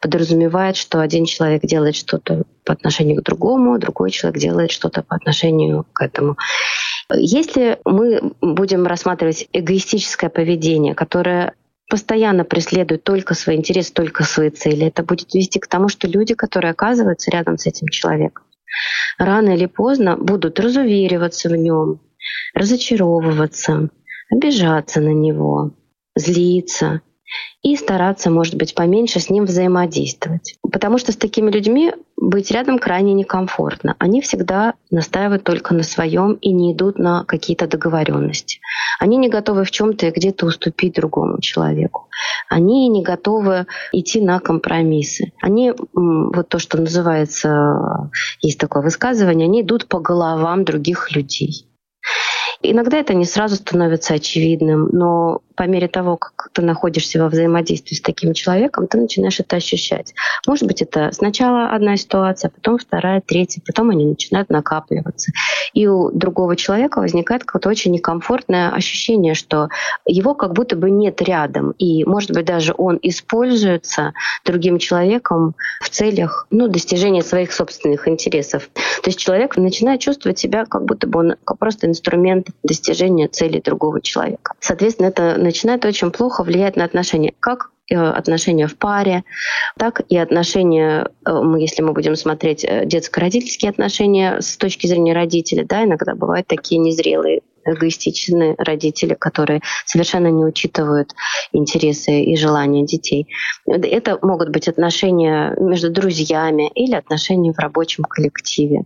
подразумевает, 0.00 0.76
что 0.76 1.00
один 1.00 1.24
человек 1.24 1.62
делает 1.62 1.96
что-то 1.96 2.44
по 2.64 2.72
отношению 2.72 3.20
к 3.20 3.24
другому, 3.24 3.78
другой 3.78 4.10
человек 4.10 4.40
делает 4.40 4.70
что-то 4.70 5.02
по 5.02 5.16
отношению 5.16 5.86
к 5.92 6.02
этому. 6.02 6.36
Если 7.12 7.78
мы 7.84 8.32
будем 8.40 8.86
рассматривать 8.86 9.48
эгоистическое 9.52 10.30
поведение, 10.30 10.94
которое 10.94 11.54
постоянно 11.88 12.44
преследует 12.44 13.02
только 13.02 13.34
свои 13.34 13.56
интересы, 13.56 13.92
только 13.92 14.22
свои 14.22 14.50
цели, 14.50 14.86
это 14.86 15.02
будет 15.02 15.34
вести 15.34 15.58
к 15.58 15.66
тому, 15.66 15.88
что 15.88 16.06
люди, 16.06 16.34
которые 16.34 16.70
оказываются 16.70 17.32
рядом 17.32 17.58
с 17.58 17.66
этим 17.66 17.88
человеком, 17.88 18.44
рано 19.18 19.50
или 19.50 19.66
поздно 19.66 20.16
будут 20.16 20.60
разувериваться 20.60 21.48
в 21.48 21.56
нем, 21.56 22.00
разочаровываться, 22.54 23.90
обижаться 24.30 25.00
на 25.00 25.12
него, 25.12 25.72
злиться 26.14 27.02
и 27.62 27.76
стараться, 27.76 28.30
может 28.30 28.54
быть, 28.54 28.74
поменьше 28.74 29.20
с 29.20 29.30
ним 29.30 29.44
взаимодействовать. 29.44 30.58
Потому 30.62 30.98
что 30.98 31.12
с 31.12 31.16
такими 31.16 31.50
людьми 31.50 31.92
быть 32.16 32.50
рядом 32.50 32.78
крайне 32.78 33.12
некомфортно. 33.12 33.96
Они 33.98 34.20
всегда 34.20 34.74
настаивают 34.90 35.44
только 35.44 35.74
на 35.74 35.82
своем 35.82 36.34
и 36.34 36.52
не 36.52 36.72
идут 36.72 36.98
на 36.98 37.24
какие-то 37.24 37.66
договоренности. 37.66 38.60
Они 38.98 39.16
не 39.16 39.28
готовы 39.28 39.64
в 39.64 39.70
чем-то 39.70 40.06
и 40.06 40.10
где-то 40.10 40.46
уступить 40.46 40.94
другому 40.94 41.40
человеку. 41.40 42.08
Они 42.48 42.88
не 42.88 43.02
готовы 43.02 43.66
идти 43.92 44.20
на 44.20 44.40
компромиссы. 44.40 45.32
Они, 45.40 45.72
вот 45.92 46.48
то, 46.48 46.58
что 46.58 46.78
называется, 46.78 48.10
есть 48.40 48.58
такое 48.58 48.82
высказывание, 48.82 49.46
они 49.46 49.62
идут 49.62 49.86
по 49.86 50.00
головам 50.00 50.64
других 50.64 51.14
людей. 51.14 51.69
Иногда 52.62 52.98
это 52.98 53.14
не 53.14 53.24
сразу 53.24 53.56
становится 53.56 54.14
очевидным, 54.14 54.88
но 54.92 55.40
по 55.60 55.64
мере 55.64 55.88
того, 55.88 56.16
как 56.16 56.48
ты 56.54 56.62
находишься 56.62 57.18
во 57.20 57.28
взаимодействии 57.28 57.94
с 57.94 58.00
таким 58.00 58.32
человеком, 58.32 58.86
ты 58.86 58.96
начинаешь 58.96 59.40
это 59.40 59.56
ощущать. 59.56 60.14
Может 60.46 60.66
быть, 60.66 60.80
это 60.80 61.10
сначала 61.12 61.72
одна 61.74 61.98
ситуация, 61.98 62.48
потом 62.48 62.78
вторая, 62.78 63.20
третья, 63.20 63.60
потом 63.66 63.90
они 63.90 64.06
начинают 64.06 64.48
накапливаться. 64.48 65.32
И 65.74 65.86
у 65.86 66.10
другого 66.12 66.56
человека 66.56 67.00
возникает 67.00 67.44
какое-то 67.44 67.68
очень 67.68 67.92
некомфортное 67.92 68.70
ощущение, 68.70 69.34
что 69.34 69.68
его 70.06 70.34
как 70.34 70.54
будто 70.54 70.76
бы 70.76 70.90
нет 70.90 71.20
рядом. 71.20 71.72
И, 71.72 72.04
может 72.04 72.30
быть, 72.30 72.46
даже 72.46 72.74
он 72.78 72.98
используется 73.02 74.14
другим 74.46 74.78
человеком 74.78 75.54
в 75.82 75.90
целях 75.90 76.46
ну, 76.48 76.68
достижения 76.68 77.22
своих 77.22 77.52
собственных 77.52 78.08
интересов. 78.08 78.70
То 79.02 79.10
есть 79.10 79.18
человек 79.18 79.58
начинает 79.58 80.00
чувствовать 80.00 80.38
себя, 80.38 80.64
как 80.64 80.86
будто 80.86 81.06
бы 81.06 81.18
он 81.18 81.34
просто 81.58 81.86
инструмент 81.86 82.46
достижения 82.62 83.28
цели 83.28 83.60
другого 83.62 84.00
человека. 84.00 84.54
Соответственно, 84.60 85.08
это 85.08 85.36
начинает 85.50 85.84
очень 85.84 86.12
плохо 86.12 86.44
влиять 86.44 86.76
на 86.76 86.84
отношения. 86.84 87.34
Как 87.40 87.70
э, 87.90 87.96
отношения 87.96 88.68
в 88.68 88.76
паре, 88.76 89.24
так 89.76 90.02
и 90.08 90.16
отношения, 90.16 91.10
э, 91.26 91.42
если 91.58 91.82
мы 91.82 91.92
будем 91.92 92.14
смотреть 92.14 92.64
э, 92.64 92.86
детско-родительские 92.86 93.70
отношения 93.70 94.40
с 94.40 94.56
точки 94.56 94.86
зрения 94.86 95.12
родителей, 95.12 95.64
да, 95.64 95.82
иногда 95.82 96.14
бывают 96.14 96.46
такие 96.46 96.80
незрелые 96.80 97.40
эгоистичные 97.64 98.54
родители, 98.58 99.14
которые 99.14 99.60
совершенно 99.84 100.28
не 100.28 100.44
учитывают 100.44 101.14
интересы 101.52 102.22
и 102.22 102.36
желания 102.36 102.86
детей. 102.86 103.26
Это 103.66 104.18
могут 104.22 104.50
быть 104.50 104.68
отношения 104.68 105.54
между 105.58 105.90
друзьями 105.90 106.70
или 106.74 106.94
отношения 106.94 107.52
в 107.52 107.58
рабочем 107.58 108.04
коллективе. 108.04 108.84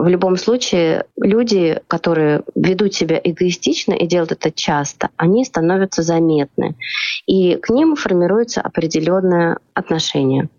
В 0.00 0.06
любом 0.06 0.36
случае, 0.36 1.06
люди, 1.20 1.80
которые 1.88 2.42
ведут 2.54 2.94
себя 2.94 3.20
эгоистично 3.22 3.94
и 3.94 4.06
делают 4.06 4.30
это 4.30 4.52
часто, 4.52 5.10
они 5.16 5.44
становятся 5.44 6.02
заметны. 6.02 6.76
И 7.26 7.56
к 7.56 7.68
ним 7.68 7.96
формируется 7.96 8.60
определенное 8.60 9.58
отношение. 9.74 10.50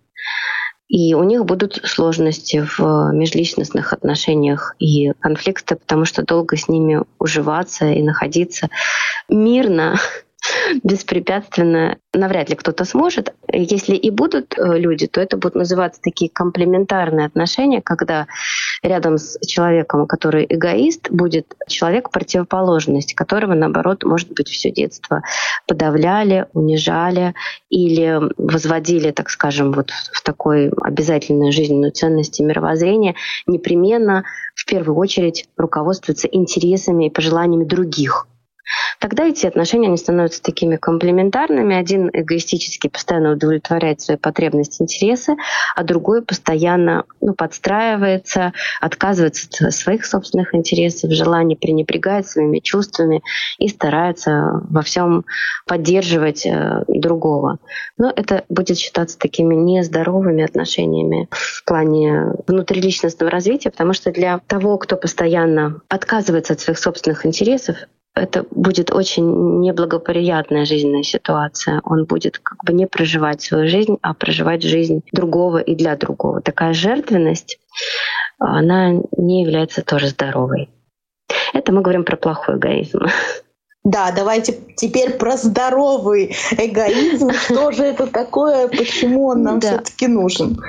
И 0.88 1.14
у 1.14 1.22
них 1.22 1.46
будут 1.46 1.80
сложности 1.84 2.62
в 2.76 3.12
межличностных 3.14 3.94
отношениях 3.94 4.74
и 4.78 5.12
конфликты, 5.20 5.76
потому 5.76 6.04
что 6.04 6.22
долго 6.22 6.58
с 6.58 6.68
ними 6.68 7.02
уживаться 7.18 7.86
и 7.86 8.02
находиться 8.02 8.68
мирно 9.30 9.96
беспрепятственно 10.82 11.98
навряд 12.12 12.48
ли 12.50 12.56
кто-то 12.56 12.84
сможет. 12.84 13.34
Если 13.52 13.94
и 13.94 14.10
будут 14.10 14.58
э, 14.58 14.78
люди, 14.78 15.06
то 15.06 15.20
это 15.20 15.36
будут 15.36 15.54
называться 15.54 16.00
такие 16.02 16.30
комплементарные 16.30 17.26
отношения, 17.26 17.80
когда 17.82 18.26
рядом 18.82 19.18
с 19.18 19.38
человеком, 19.46 20.06
который 20.06 20.46
эгоист, 20.48 21.10
будет 21.10 21.54
человек 21.68 22.10
противоположность, 22.10 23.14
которого, 23.14 23.54
наоборот, 23.54 24.04
может 24.04 24.32
быть, 24.32 24.48
все 24.48 24.70
детство 24.70 25.22
подавляли, 25.66 26.46
унижали 26.52 27.34
или 27.68 28.20
возводили, 28.36 29.10
так 29.10 29.30
скажем, 29.30 29.72
вот 29.72 29.90
в 29.90 30.22
такой 30.22 30.70
обязательной 30.80 31.52
жизненную 31.52 31.92
ценности 31.92 32.42
мировоззрения, 32.42 33.14
непременно 33.46 34.24
в 34.54 34.66
первую 34.66 34.96
очередь 34.96 35.48
руководствуются 35.56 36.28
интересами 36.28 37.06
и 37.06 37.10
пожеланиями 37.10 37.64
других 37.64 38.26
тогда 38.98 39.24
эти 39.26 39.46
отношения 39.46 39.88
они 39.88 39.96
становятся 39.96 40.42
такими 40.42 40.76
комплементарными. 40.76 41.74
Один 41.74 42.10
эгоистически 42.12 42.88
постоянно 42.88 43.32
удовлетворяет 43.32 44.00
свои 44.00 44.16
потребности, 44.16 44.82
интересы, 44.82 45.36
а 45.74 45.82
другой 45.82 46.22
постоянно 46.22 47.04
ну, 47.20 47.34
подстраивается, 47.34 48.52
отказывается 48.80 49.48
от 49.66 49.74
своих 49.74 50.04
собственных 50.04 50.54
интересов, 50.54 51.10
желаний, 51.10 51.56
пренебрегает 51.56 52.26
своими 52.26 52.58
чувствами 52.60 53.22
и 53.58 53.68
старается 53.68 54.62
во 54.68 54.82
всем 54.82 55.24
поддерживать 55.66 56.46
э, 56.46 56.84
другого. 56.88 57.58
Но 57.96 58.12
это 58.14 58.44
будет 58.48 58.78
считаться 58.78 59.18
такими 59.18 59.54
нездоровыми 59.54 60.44
отношениями 60.44 61.28
в 61.30 61.64
плане 61.64 62.34
внутриличностного 62.46 63.30
развития, 63.30 63.70
потому 63.70 63.92
что 63.92 64.12
для 64.12 64.38
того, 64.46 64.78
кто 64.78 64.96
постоянно 64.96 65.80
отказывается 65.88 66.52
от 66.52 66.60
своих 66.60 66.78
собственных 66.78 67.24
интересов, 67.26 67.76
это 68.14 68.44
будет 68.50 68.90
очень 68.90 69.60
неблагоприятная 69.60 70.64
жизненная 70.64 71.02
ситуация. 71.02 71.80
Он 71.84 72.04
будет 72.04 72.38
как 72.38 72.64
бы 72.64 72.72
не 72.72 72.86
проживать 72.86 73.40
свою 73.40 73.68
жизнь, 73.68 73.98
а 74.02 74.14
проживать 74.14 74.62
жизнь 74.62 75.02
другого 75.12 75.58
и 75.58 75.74
для 75.74 75.96
другого. 75.96 76.40
Такая 76.40 76.72
жертвенность, 76.72 77.58
она 78.38 78.92
не 79.16 79.42
является 79.42 79.82
тоже 79.82 80.08
здоровой. 80.08 80.70
Это 81.52 81.72
мы 81.72 81.82
говорим 81.82 82.04
про 82.04 82.16
плохой 82.16 82.56
эгоизм. 82.56 83.06
Да, 83.90 84.12
давайте 84.12 84.56
теперь 84.76 85.14
про 85.14 85.36
здоровый 85.36 86.36
эгоизм. 86.52 87.32
Что 87.44 87.72
же 87.72 87.82
это 87.82 88.06
такое, 88.06 88.68
почему 88.68 89.26
он 89.26 89.42
нам 89.42 89.58
да. 89.58 89.66
все-таки 89.66 90.06
нужен? 90.06 90.60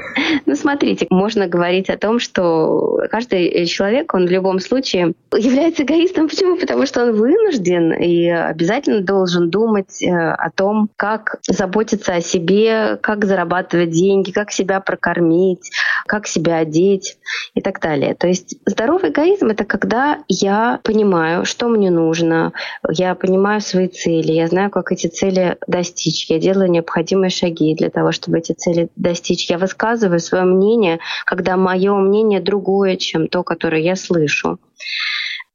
Ну, 0.48 0.56
смотрите, 0.56 1.06
можно 1.12 1.46
говорить 1.46 1.92
о 1.92 1.98
том, 1.98 2.18
что 2.20 3.00
каждый 3.12 3.68
человек, 3.68 4.16
он 4.16 4.26
в 4.26 4.32
любом 4.32 4.60
случае 4.60 5.14
является 5.38 5.84
эгоистом. 5.84 6.30
Почему? 6.30 6.58
Потому 6.58 6.88
что 6.88 7.04
он 7.04 7.14
вынужден 7.14 7.94
и 7.94 8.28
обязательно 8.28 9.02
должен 9.02 9.52
думать 9.52 10.02
э, 10.02 10.10
о 10.10 10.50
том, 10.50 10.90
как 10.96 11.36
заботиться 11.48 12.16
о 12.16 12.22
себе, 12.22 12.98
как 13.02 13.26
зарабатывать 13.26 13.92
деньги, 13.92 14.32
как 14.32 14.52
себя 14.52 14.80
прокормить, 14.80 15.70
как 16.06 16.28
себя 16.28 16.58
одеть 16.58 17.18
и 17.54 17.62
так 17.62 17.80
далее. 17.80 18.16
То 18.16 18.28
есть 18.28 18.56
здоровый 18.66 19.12
эгоизм— 19.12 19.48
это 19.50 19.66
когда 19.66 20.24
я 20.28 20.80
понимаю, 20.84 21.46
что 21.46 21.68
мне 21.68 21.90
нужно, 21.90 22.54
я 22.90 23.16
понимаю 23.16 23.62
свои 23.62 23.88
цели, 23.88 24.32
я 24.32 24.48
знаю, 24.48 24.70
как 24.70 24.92
эти 24.92 25.08
цели 25.08 25.58
достичь, 25.68 26.30
я 26.30 26.40
делаю 26.40 26.70
необходимые 26.70 27.30
шаги 27.30 27.76
для 27.76 27.90
того, 27.90 28.12
чтобы 28.12 28.40
эти 28.40 28.54
цели 28.54 28.90
достичь. 28.96 29.50
Я 29.50 29.58
высказываю 29.58 30.20
свое 30.20 30.44
мнение, 30.44 31.00
когда 31.26 31.58
мое 31.58 31.96
мнение 31.96 32.40
другое, 32.40 32.96
чем 32.98 33.28
то, 33.28 33.44
которое 33.44 33.82
я 33.82 33.96
слышу. 33.96 34.60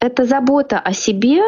Это 0.00 0.24
забота 0.24 0.78
о 0.78 0.92
себе, 0.92 1.42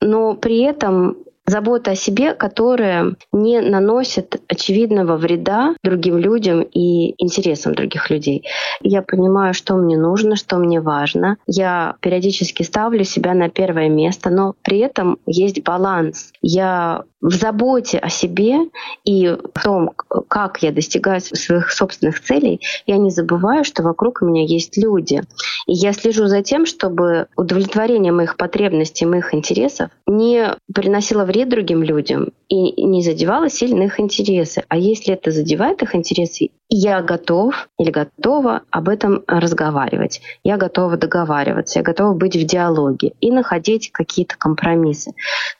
но 0.00 0.34
при 0.34 0.60
этом 0.60 1.16
забота 1.50 1.90
о 1.90 1.94
себе, 1.96 2.34
которая 2.34 3.16
не 3.32 3.60
наносит 3.60 4.40
очевидного 4.48 5.16
вреда 5.16 5.74
другим 5.82 6.16
людям 6.16 6.62
и 6.62 7.14
интересам 7.22 7.74
других 7.74 8.08
людей. 8.10 8.46
Я 8.80 9.02
понимаю, 9.02 9.52
что 9.52 9.74
мне 9.74 9.98
нужно, 9.98 10.36
что 10.36 10.56
мне 10.56 10.80
важно. 10.80 11.36
Я 11.46 11.96
периодически 12.00 12.62
ставлю 12.62 13.04
себя 13.04 13.34
на 13.34 13.48
первое 13.48 13.88
место, 13.88 14.30
но 14.30 14.54
при 14.62 14.78
этом 14.78 15.18
есть 15.26 15.62
баланс. 15.62 16.32
Я 16.40 17.02
в 17.20 17.34
заботе 17.34 17.98
о 17.98 18.08
себе 18.08 18.58
и 19.04 19.28
в 19.28 19.62
том, 19.62 19.90
как 20.28 20.62
я 20.62 20.72
достигаю 20.72 21.20
своих 21.20 21.70
собственных 21.70 22.20
целей, 22.20 22.60
я 22.86 22.96
не 22.96 23.10
забываю, 23.10 23.64
что 23.64 23.82
вокруг 23.82 24.22
меня 24.22 24.44
есть 24.44 24.76
люди. 24.76 25.22
И 25.66 25.72
я 25.72 25.92
слежу 25.92 26.26
за 26.26 26.42
тем, 26.42 26.66
чтобы 26.66 27.26
удовлетворение 27.36 28.12
моих 28.12 28.36
потребностей, 28.36 29.06
моих 29.06 29.34
интересов 29.34 29.90
не 30.06 30.54
приносило 30.72 31.24
вред 31.24 31.48
другим 31.48 31.82
людям 31.82 32.32
и 32.48 32.82
не 32.84 33.02
задевало 33.02 33.50
сильно 33.50 33.84
их 33.84 34.00
интересы. 34.00 34.64
А 34.68 34.76
если 34.76 35.14
это 35.14 35.30
задевает 35.30 35.82
их 35.82 35.94
интересы, 35.94 36.50
я 36.68 37.02
готов 37.02 37.68
или 37.78 37.90
готова 37.90 38.62
об 38.70 38.88
этом 38.88 39.24
разговаривать. 39.26 40.20
Я 40.44 40.56
готова 40.56 40.96
договариваться, 40.96 41.80
я 41.80 41.82
готова 41.82 42.14
быть 42.14 42.36
в 42.36 42.44
диалоге 42.44 43.12
и 43.20 43.30
находить 43.30 43.90
какие-то 43.92 44.36
компромиссы. 44.38 45.12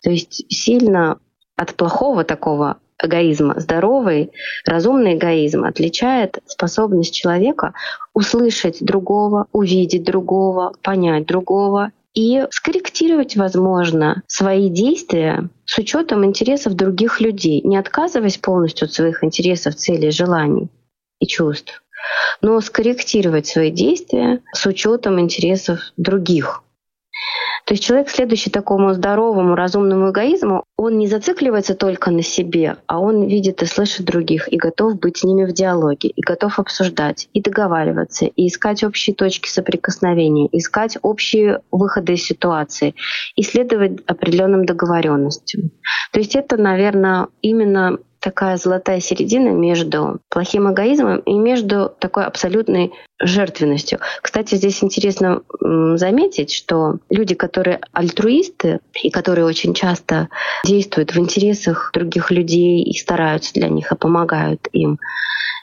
То 0.02 0.10
есть 0.10 0.44
сильно 0.48 1.18
от 1.60 1.74
плохого 1.74 2.24
такого 2.24 2.78
эгоизма. 2.98 3.60
Здоровый, 3.60 4.32
разумный 4.64 5.14
эгоизм 5.14 5.64
отличает 5.64 6.38
способность 6.46 7.14
человека 7.14 7.74
услышать 8.14 8.78
другого, 8.80 9.46
увидеть 9.52 10.02
другого, 10.02 10.72
понять 10.82 11.26
другого 11.26 11.92
и 12.14 12.46
скорректировать, 12.50 13.36
возможно, 13.36 14.22
свои 14.26 14.70
действия 14.70 15.50
с 15.66 15.76
учетом 15.76 16.24
интересов 16.24 16.72
других 16.72 17.20
людей, 17.20 17.60
не 17.62 17.76
отказываясь 17.76 18.38
полностью 18.38 18.86
от 18.86 18.94
своих 18.94 19.22
интересов, 19.22 19.74
целей, 19.74 20.10
желаний 20.10 20.70
и 21.18 21.26
чувств, 21.26 21.82
но 22.40 22.58
скорректировать 22.62 23.46
свои 23.46 23.70
действия 23.70 24.40
с 24.54 24.64
учетом 24.64 25.20
интересов 25.20 25.80
других 25.98 26.62
то 27.70 27.74
есть 27.74 27.84
человек, 27.84 28.10
следующий 28.10 28.50
такому 28.50 28.92
здоровому, 28.94 29.54
разумному 29.54 30.10
эгоизму, 30.10 30.64
он 30.76 30.98
не 30.98 31.06
зацикливается 31.06 31.76
только 31.76 32.10
на 32.10 32.20
себе, 32.20 32.78
а 32.88 32.98
он 32.98 33.28
видит 33.28 33.62
и 33.62 33.66
слышит 33.66 34.04
других, 34.04 34.52
и 34.52 34.56
готов 34.56 34.98
быть 34.98 35.18
с 35.18 35.22
ними 35.22 35.44
в 35.44 35.52
диалоге, 35.52 36.08
и 36.08 36.20
готов 36.20 36.58
обсуждать, 36.58 37.28
и 37.32 37.40
договариваться, 37.40 38.24
и 38.24 38.48
искать 38.48 38.82
общие 38.82 39.14
точки 39.14 39.48
соприкосновения, 39.48 40.48
искать 40.50 40.98
общие 41.02 41.60
выходы 41.70 42.14
из 42.14 42.24
ситуации, 42.24 42.96
и 43.36 43.44
следовать 43.44 44.00
определенным 44.04 44.66
договоренностям. 44.66 45.70
То 46.10 46.18
есть 46.18 46.34
это, 46.34 46.56
наверное, 46.56 47.28
именно 47.40 47.98
такая 48.20 48.56
золотая 48.56 49.00
середина 49.00 49.48
между 49.48 50.20
плохим 50.28 50.72
эгоизмом 50.72 51.20
и 51.20 51.34
между 51.34 51.92
такой 51.98 52.24
абсолютной 52.24 52.92
жертвенностью. 53.18 53.98
Кстати, 54.22 54.54
здесь 54.54 54.82
интересно 54.84 55.42
заметить, 55.60 56.52
что 56.52 56.98
люди, 57.08 57.34
которые 57.34 57.80
альтруисты 57.92 58.80
и 59.02 59.10
которые 59.10 59.46
очень 59.46 59.74
часто 59.74 60.28
действуют 60.64 61.14
в 61.14 61.18
интересах 61.18 61.90
других 61.92 62.30
людей 62.30 62.82
и 62.82 62.96
стараются 62.98 63.52
для 63.54 63.68
них 63.68 63.90
и 63.90 63.96
помогают 63.96 64.68
им, 64.72 64.98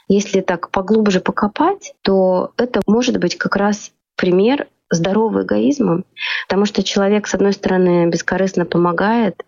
если 0.08 0.40
так 0.40 0.70
поглубже 0.70 1.20
покопать, 1.20 1.94
то 2.02 2.52
это 2.56 2.80
может 2.86 3.18
быть 3.18 3.36
как 3.36 3.56
раз 3.56 3.92
пример 4.16 4.66
здорового 4.90 5.42
эгоизма, 5.42 6.02
потому 6.48 6.64
что 6.64 6.82
человек, 6.82 7.26
с 7.26 7.34
одной 7.34 7.52
стороны, 7.52 8.08
бескорыстно 8.08 8.64
помогает, 8.64 9.44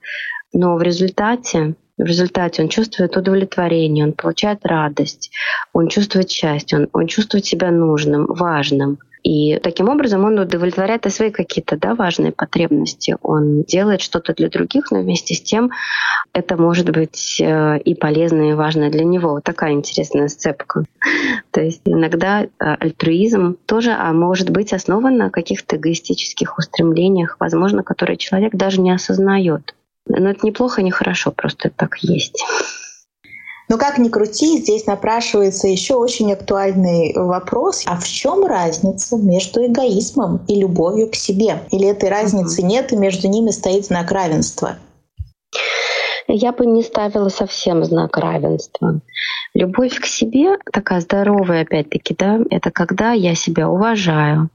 но 0.53 0.77
в 0.77 0.83
результате 0.83 1.77
в 2.01 2.07
результате 2.07 2.63
он 2.63 2.69
чувствует 2.69 3.17
удовлетворение, 3.17 4.07
он 4.07 4.13
получает 4.13 4.65
радость, 4.65 5.31
он 5.73 5.89
чувствует 5.89 6.31
счастье, 6.31 6.79
он, 6.79 6.89
он 6.93 7.07
чувствует 7.07 7.45
себя 7.45 7.71
нужным, 7.71 8.27
важным. 8.27 8.99
И 9.23 9.59
таким 9.59 9.91
образом 9.91 10.25
он 10.25 10.39
удовлетворяет 10.39 11.05
и 11.05 11.11
свои 11.11 11.31
какие-то 11.31 11.77
да, 11.77 11.95
важные 11.95 12.33
потребности. 12.33 13.17
Он 13.21 13.65
делает 13.65 14.01
что-то 14.01 14.33
для 14.33 14.49
других, 14.49 14.91
но 14.91 15.03
вместе 15.03 15.35
с 15.35 15.43
тем 15.43 15.71
это 16.33 16.57
может 16.57 16.91
быть 16.91 17.39
э, 17.39 17.79
и 17.81 17.95
полезно, 17.95 18.51
и 18.51 18.55
важно 18.55 18.91
для 18.91 19.05
него. 19.05 19.33
Вот 19.33 19.45
такая 19.45 19.73
интересная 19.73 20.29
сцепка. 20.29 20.85
То 21.51 21.61
есть 21.61 21.83
иногда 21.85 22.45
э, 22.45 22.49
альтруизм 22.59 23.59
тоже 23.67 23.91
а 23.91 24.11
может 24.15 24.49
быть 24.49 24.73
основан 24.73 25.19
на 25.19 25.29
каких-то 25.29 25.77
эгоистических 25.77 26.57
устремлениях, 26.57 27.37
возможно, 27.41 27.83
которые 27.83 28.17
человек 28.17 28.55
даже 28.55 28.81
не 28.81 28.91
осознает. 28.91 29.75
Но 30.19 30.31
это 30.31 30.47
неплохо, 30.47 30.83
не 30.83 30.91
хорошо, 30.91 31.31
просто 31.31 31.71
так 31.71 31.99
есть. 32.03 32.43
Но 33.69 33.79
как 33.79 33.99
ни 33.99 34.09
крути, 34.09 34.59
здесь 34.59 34.87
напрашивается 34.87 35.69
еще 35.69 35.95
очень 35.95 36.33
актуальный 36.33 37.13
вопрос. 37.15 37.85
А 37.87 37.97
в 37.97 38.07
чем 38.07 38.45
разница 38.45 39.17
между 39.17 39.65
эгоизмом 39.65 40.41
и 40.49 40.61
любовью 40.61 41.09
к 41.09 41.15
себе? 41.15 41.63
Или 41.71 41.87
этой 41.87 42.09
разницы 42.09 42.63
нет, 42.63 42.93
и 42.93 42.97
между 42.97 43.29
ними 43.29 43.51
стоит 43.51 43.87
знак 43.87 44.11
равенства? 44.11 44.77
Я 46.27 46.51
бы 46.51 46.67
не 46.67 46.83
ставила 46.83 47.29
совсем 47.29 47.85
знак 47.85 48.17
равенства. 48.17 49.01
Любовь 49.55 50.01
к 50.01 50.07
себе, 50.07 50.59
такая 50.73 51.01
здоровая, 51.01 51.63
опять-таки, 51.63 52.15
да, 52.17 52.41
это 52.51 52.73
когда 52.73 53.13
я 53.13 53.37
себя 53.37 53.69
уважаю, 53.69 54.49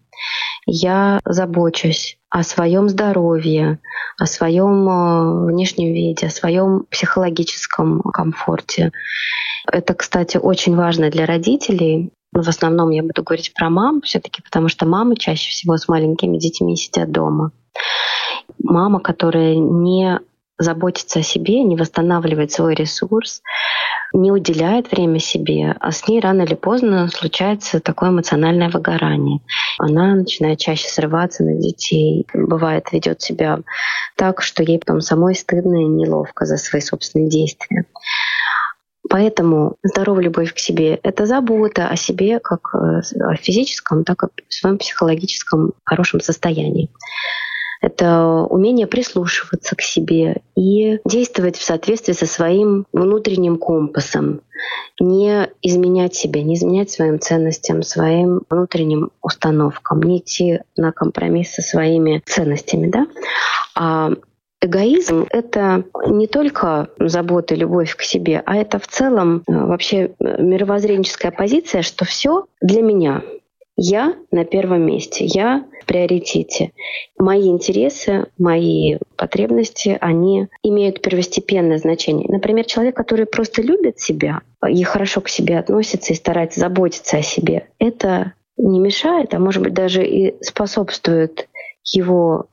я 0.66 1.20
забочусь 1.26 2.18
о 2.30 2.44
своем 2.44 2.90
здоровье, 2.90 3.80
о 4.18 4.26
своем 4.26 4.90
э, 4.90 5.46
внешнем 5.52 5.94
виде, 5.94 6.28
о 6.28 6.32
своем 6.32 6.86
психологическом 6.90 8.02
комфорте. 8.02 8.92
Это, 9.72 9.94
кстати, 9.94 10.38
очень 10.38 10.76
важно 10.76 11.10
для 11.10 11.26
родителей. 11.26 12.12
В 12.32 12.50
основном 12.50 12.90
я 12.90 13.04
буду 13.04 13.24
говорить 13.24 13.54
про 13.54 13.70
мам, 13.70 14.02
все-таки, 14.02 14.42
потому 14.42 14.68
что 14.68 14.86
мамы 14.86 15.16
чаще 15.16 15.50
всего 15.50 15.78
с 15.78 15.88
маленькими 15.88 16.38
детьми 16.38 16.76
сидят 16.76 17.12
дома. 17.12 17.52
Мама, 18.62 19.00
которая 19.00 19.56
не 19.56 20.20
заботится 20.58 21.20
о 21.20 21.24
себе, 21.24 21.64
не 21.64 21.76
восстанавливает 21.76 22.52
свой 22.52 22.76
ресурс, 22.76 23.42
не 24.14 24.32
уделяет 24.32 24.92
время 24.92 25.20
себе, 25.20 25.76
а 25.80 25.92
с 25.92 26.08
ней 26.08 26.20
рано 26.20 26.44
или 26.44 26.56
поздно 26.56 27.08
случается 27.10 27.80
такое 27.80 28.10
эмоциональное 28.10 28.70
выгорание. 28.70 29.42
Она 29.78 30.16
начинает 30.16 30.60
чаще 30.60 30.88
срываться 30.88 31.44
на 31.44 31.56
детей, 31.56 32.26
бывает 32.34 32.92
ведет 32.92 33.22
себя 33.22 33.60
так, 34.16 34.42
что 34.42 34.64
ей 34.64 34.80
потом 34.80 35.02
самой 35.02 35.36
стыдно 35.36 35.82
и 35.82 35.88
неловко 35.88 36.46
за 36.46 36.58
свои 36.58 36.82
собственные 36.82 37.30
действия. 37.30 37.86
Поэтому 39.10 39.76
здоровая 39.84 40.24
любовь 40.24 40.54
к 40.54 40.58
себе— 40.58 40.96
это 41.04 41.26
забота 41.26 41.88
о 41.90 41.96
себе 41.96 42.40
как 42.40 42.74
э, 42.74 43.02
о 43.22 43.36
физическом, 43.36 44.04
так 44.04 44.24
и 44.24 44.28
в 44.48 44.54
своем 44.54 44.78
психологическом 44.78 45.74
хорошем 45.84 46.22
состоянии. 46.22 46.90
Это 47.82 48.46
умение 48.50 48.88
прислушиваться 48.88 49.76
к 49.76 49.82
себе 49.82 50.42
и 50.56 51.00
действовать 51.06 51.58
в 51.58 51.64
соответствии 51.64 52.14
со 52.14 52.26
своим 52.26 52.86
внутренним 52.94 53.58
компасом. 53.58 54.42
Не 55.00 55.50
изменять 55.62 56.16
себя, 56.16 56.42
не 56.42 56.56
изменять 56.56 56.90
своим 56.90 57.20
ценностям, 57.20 57.84
своим 57.84 58.42
внутренним 58.50 59.12
установкам, 59.22 60.02
не 60.02 60.20
идти 60.20 60.62
на 60.78 60.92
компромисс 60.92 61.54
со 61.54 61.62
своими 61.62 62.22
ценностями. 62.26 62.88
Да? 62.88 63.08
А 63.76 64.12
Эгоизм— 64.62 65.28
это 65.30 65.84
не 66.08 66.26
только 66.26 66.88
забота 66.98 67.54
и 67.54 67.58
любовь 67.58 67.96
к 67.96 68.02
себе, 68.02 68.42
а 68.46 68.56
это 68.56 68.80
в 68.80 68.88
целом 68.88 69.44
э, 69.48 69.54
вообще 69.54 70.16
мировоззренческая 70.20 71.32
позиция, 71.32 71.84
что 71.84 72.04
все 72.04 72.46
для 72.62 72.82
меня. 72.82 73.22
Я 73.78 74.16
на 74.32 74.46
первом 74.46 74.84
месте, 74.84 75.26
я 75.26 75.66
в 75.82 75.86
приоритете. 75.86 76.72
Мои 77.20 77.50
интересы, 77.50 78.28
мои 78.38 78.98
потребности, 79.18 79.98
они 80.00 80.48
имеют 80.64 81.02
первостепенное 81.02 81.78
значение. 81.78 82.28
Например, 82.30 82.66
человек, 82.66 82.96
который 82.96 83.26
просто 83.26 83.62
любит 83.62 84.00
себя 84.00 84.42
и 84.68 84.82
хорошо 84.84 85.20
к 85.22 85.30
себе 85.30 85.60
относится 85.60 86.14
и 86.14 86.16
старается 86.16 86.62
заботиться 86.62 87.18
о 87.18 87.22
себе, 87.22 87.68
это 87.78 88.34
не 88.58 88.80
мешает, 88.80 89.34
а 89.34 89.40
может 89.40 89.62
быть 89.62 89.74
даже 89.74 90.06
и 90.06 90.36
способствует 90.42 91.50
его 91.84 92.48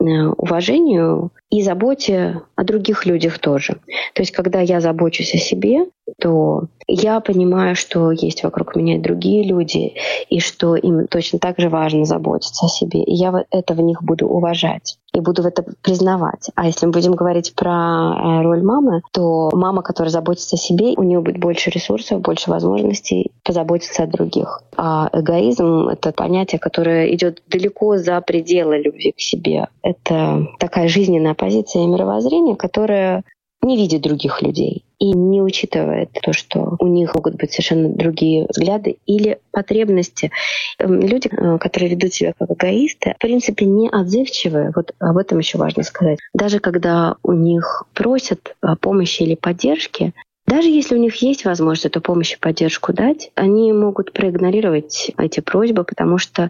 э, 0.00 0.04
уважению 0.04 1.30
и 1.50 1.62
заботе 1.62 2.40
о 2.56 2.64
других 2.64 3.04
людях 3.04 3.38
тоже. 3.38 3.74
То 4.14 4.22
есть, 4.22 4.32
когда 4.32 4.60
я 4.60 4.80
забочусь 4.80 5.34
о 5.34 5.38
себе, 5.38 5.86
то 6.18 6.64
я 6.88 7.20
понимаю, 7.20 7.76
что 7.76 8.10
есть 8.10 8.42
вокруг 8.42 8.76
меня 8.76 9.00
другие 9.00 9.44
люди, 9.44 9.94
и 10.28 10.40
что 10.40 10.74
им 10.76 11.06
точно 11.06 11.38
так 11.38 11.58
же 11.58 11.68
важно 11.68 12.04
заботиться 12.04 12.66
о 12.66 12.68
себе. 12.68 13.02
И 13.02 13.14
я 13.14 13.44
это 13.50 13.74
в 13.74 13.80
них 13.80 14.02
буду 14.02 14.26
уважать 14.26 14.98
и 15.14 15.20
буду 15.20 15.42
в 15.42 15.46
это 15.46 15.64
признавать. 15.82 16.50
А 16.54 16.66
если 16.66 16.86
мы 16.86 16.92
будем 16.92 17.12
говорить 17.12 17.54
про 17.54 17.70
э, 17.70 18.42
роль 18.42 18.62
мамы, 18.62 19.02
то 19.12 19.50
мама, 19.52 19.82
которая 19.82 20.10
заботится 20.10 20.56
о 20.56 20.58
себе, 20.58 20.94
у 20.96 21.02
нее 21.02 21.20
будет 21.20 21.38
больше 21.38 21.70
ресурсов, 21.70 22.20
больше 22.20 22.50
возможностей 22.50 23.30
позаботиться 23.44 24.04
о 24.04 24.06
других. 24.06 24.62
А 24.76 25.10
эгоизм— 25.12 25.88
это 25.92 26.12
понятие, 26.12 26.58
которое 26.58 27.14
идет 27.14 27.42
далеко 27.46 27.98
за 27.98 28.20
пределы 28.22 28.78
любви 28.78 29.12
к 29.12 29.20
себе. 29.20 29.68
Это 29.82 30.46
такая 30.58 30.88
жизненная 30.88 31.34
позиция 31.34 31.84
и 31.84 31.86
мировоззрение, 31.86 32.56
которое 32.56 33.22
не 33.62 33.76
видит 33.76 34.02
других 34.02 34.42
людей 34.42 34.84
и 35.02 35.12
не 35.14 35.42
учитывает 35.42 36.10
то, 36.22 36.32
что 36.32 36.76
у 36.78 36.86
них 36.86 37.12
могут 37.16 37.34
быть 37.34 37.50
совершенно 37.50 37.88
другие 37.88 38.46
взгляды 38.48 38.98
или 39.04 39.40
потребности. 39.50 40.30
Эм, 40.78 41.00
люди, 41.00 41.28
э, 41.28 41.58
которые 41.58 41.90
ведут 41.90 42.14
себя 42.14 42.34
как 42.38 42.52
эгоисты, 42.52 43.14
в 43.16 43.20
принципе, 43.20 43.66
не 43.66 43.88
отзывчивые. 43.88 44.72
Вот 44.76 44.94
об 45.00 45.18
этом 45.18 45.40
еще 45.40 45.58
важно 45.58 45.82
сказать. 45.82 46.20
Даже 46.34 46.60
когда 46.60 47.16
у 47.24 47.32
них 47.32 47.82
просят 47.94 48.54
помощи 48.80 49.24
или 49.24 49.34
поддержки, 49.34 50.12
даже 50.46 50.68
если 50.68 50.94
у 50.94 50.98
них 50.98 51.16
есть 51.16 51.44
возможность 51.44 51.86
эту 51.86 52.00
помощь 52.00 52.34
и 52.34 52.38
поддержку 52.38 52.92
дать, 52.92 53.32
они 53.34 53.72
могут 53.72 54.12
проигнорировать 54.12 55.10
эти 55.18 55.40
просьбы, 55.40 55.82
потому 55.82 56.18
что 56.18 56.48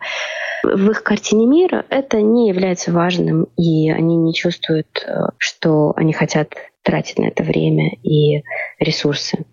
в 0.62 0.90
их 0.90 1.02
картине 1.02 1.46
мира 1.46 1.86
это 1.88 2.20
не 2.20 2.48
является 2.48 2.92
важным, 2.92 3.48
и 3.56 3.90
они 3.90 4.16
не 4.16 4.34
чувствуют, 4.34 5.06
э, 5.06 5.28
что 5.38 5.94
они 5.96 6.12
хотят 6.12 6.54
тратить 6.82 7.18
на 7.18 7.26
это 7.26 7.42
время 7.42 7.96
и 8.02 8.42
ресурсы. 8.78 9.44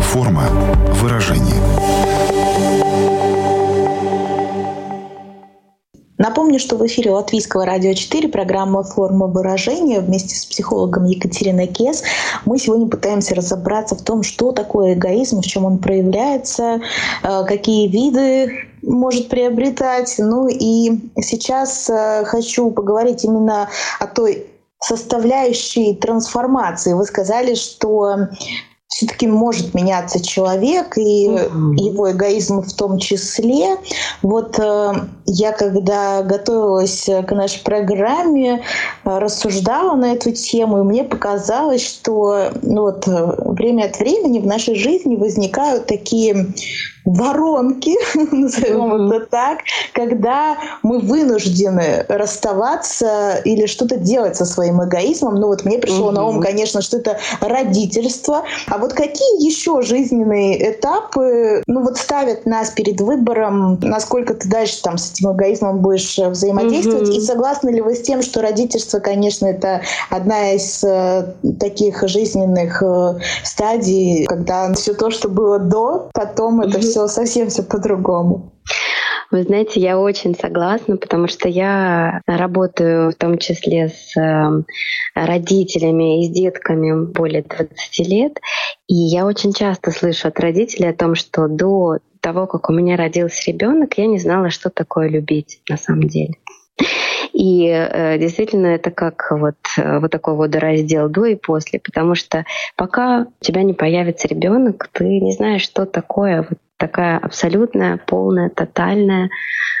Форма 0.00 0.48
выражения. 0.94 1.77
Напомню, 6.18 6.58
что 6.58 6.76
в 6.76 6.84
эфире 6.86 7.12
Латвийского 7.12 7.64
радио 7.64 7.94
4 7.94 8.28
программа 8.28 8.82
«Форма 8.82 9.28
выражения» 9.28 10.00
вместе 10.00 10.34
с 10.34 10.44
психологом 10.44 11.04
Екатериной 11.04 11.68
Кес. 11.68 12.02
Мы 12.44 12.58
сегодня 12.58 12.88
пытаемся 12.88 13.36
разобраться 13.36 13.94
в 13.94 14.02
том, 14.02 14.24
что 14.24 14.50
такое 14.50 14.94
эгоизм, 14.94 15.40
в 15.40 15.46
чем 15.46 15.64
он 15.64 15.78
проявляется, 15.78 16.80
э, 17.22 17.44
какие 17.46 17.86
виды 17.86 18.66
может 18.82 19.28
приобретать. 19.28 20.16
Ну 20.18 20.48
и 20.48 20.98
сейчас 21.20 21.88
э, 21.88 22.24
хочу 22.24 22.72
поговорить 22.72 23.24
именно 23.24 23.68
о 24.00 24.06
той 24.08 24.48
составляющей 24.80 25.94
трансформации. 25.94 26.94
Вы 26.94 27.04
сказали, 27.04 27.54
что 27.54 28.28
все-таки 28.88 29.26
может 29.26 29.74
меняться 29.74 30.24
человек 30.24 30.96
и 30.96 31.28
mm-hmm. 31.28 31.74
его 31.76 32.10
эгоизм 32.10 32.62
в 32.62 32.72
том 32.72 32.98
числе. 32.98 33.76
Вот 34.22 34.58
э, 34.58 34.92
я 35.26 35.52
когда 35.52 36.22
готовилась 36.22 37.04
к 37.04 37.30
нашей 37.32 37.62
программе, 37.62 38.62
э, 39.04 39.18
рассуждала 39.18 39.94
на 39.94 40.14
эту 40.14 40.32
тему, 40.32 40.80
и 40.80 40.84
мне 40.84 41.04
показалось, 41.04 41.86
что 41.86 42.50
ну, 42.62 42.82
вот, 42.82 43.06
э, 43.06 43.34
время 43.44 43.84
от 43.84 43.98
времени 43.98 44.38
в 44.38 44.46
нашей 44.46 44.74
жизни 44.74 45.16
возникают 45.16 45.86
такие 45.86 46.54
воронки, 47.14 47.96
назовем 48.34 49.10
это 49.10 49.26
так, 49.26 49.58
когда 49.92 50.56
мы 50.82 50.98
вынуждены 50.98 52.04
расставаться 52.08 53.40
или 53.44 53.66
что-то 53.66 53.96
делать 53.96 54.36
со 54.36 54.44
своим 54.44 54.82
эгоизмом. 54.84 55.36
Ну 55.36 55.48
вот 55.48 55.64
мне 55.64 55.78
пришло 55.78 56.10
на 56.10 56.24
ум, 56.26 56.40
конечно, 56.40 56.82
что 56.82 56.98
это 56.98 57.18
родительство. 57.40 58.44
А 58.68 58.78
вот 58.78 58.92
какие 58.92 59.44
еще 59.44 59.82
жизненные 59.82 60.72
этапы, 60.72 61.62
ну 61.66 61.82
вот 61.82 61.96
ставят 61.96 62.46
нас 62.46 62.70
перед 62.70 63.00
выбором, 63.00 63.78
насколько 63.80 64.34
ты 64.34 64.48
дальше 64.48 64.82
там 64.82 64.98
с 64.98 65.12
этим 65.12 65.32
эгоизмом 65.32 65.78
будешь 65.78 66.18
взаимодействовать, 66.18 67.08
и 67.08 67.20
согласны 67.20 67.70
ли 67.70 67.80
вы 67.80 67.94
с 67.94 68.02
тем, 68.02 68.22
что 68.22 68.42
родительство, 68.42 68.98
конечно, 68.98 69.46
это 69.46 69.82
одна 70.10 70.52
из 70.52 70.82
э, 70.84 71.34
таких 71.58 72.06
жизненных 72.06 72.82
э, 72.82 73.14
стадий, 73.44 74.26
когда 74.26 74.72
все 74.74 74.94
то, 74.94 75.10
что 75.10 75.28
было 75.28 75.58
до, 75.58 76.10
потом 76.12 76.60
это 76.60 76.80
все 76.80 76.97
совсем 77.06 77.48
все 77.48 77.62
по-другому. 77.62 78.52
Вы 79.30 79.42
знаете, 79.42 79.78
я 79.80 79.98
очень 79.98 80.34
согласна, 80.34 80.96
потому 80.96 81.28
что 81.28 81.48
я 81.48 82.22
работаю 82.26 83.12
в 83.12 83.14
том 83.14 83.36
числе 83.36 83.88
с 83.88 84.16
эм, 84.16 84.64
родителями 85.14 86.24
и 86.24 86.28
с 86.28 86.30
детками 86.30 87.04
более 87.04 87.42
20 87.42 88.08
лет, 88.08 88.40
и 88.86 88.94
я 88.94 89.26
очень 89.26 89.52
часто 89.52 89.90
слышу 89.90 90.28
от 90.28 90.40
родителей 90.40 90.88
о 90.88 90.96
том, 90.96 91.14
что 91.14 91.46
до 91.46 91.98
того, 92.20 92.46
как 92.46 92.70
у 92.70 92.72
меня 92.72 92.96
родился 92.96 93.50
ребенок, 93.50 93.98
я 93.98 94.06
не 94.06 94.18
знала, 94.18 94.48
что 94.48 94.70
такое 94.70 95.08
любить 95.10 95.60
на 95.68 95.76
самом 95.76 96.08
деле. 96.08 96.34
И 97.32 97.66
э, 97.68 98.18
действительно 98.18 98.68
это 98.68 98.90
как 98.90 99.28
вот, 99.30 99.56
э, 99.76 99.98
вот 99.98 100.10
такой 100.10 100.34
водораздел 100.34 101.08
до 101.08 101.26
и 101.26 101.34
после, 101.34 101.78
потому 101.80 102.14
что 102.14 102.44
пока 102.76 103.26
у 103.40 103.44
тебя 103.44 103.62
не 103.62 103.74
появится 103.74 104.26
ребенок, 104.26 104.88
ты 104.92 105.20
не 105.20 105.32
знаешь, 105.32 105.62
что 105.62 105.86
такое 105.86 106.46
вот 106.48 106.58
такая 106.78 107.18
абсолютная, 107.18 107.98
полная, 107.98 108.48
тотальная, 108.48 109.30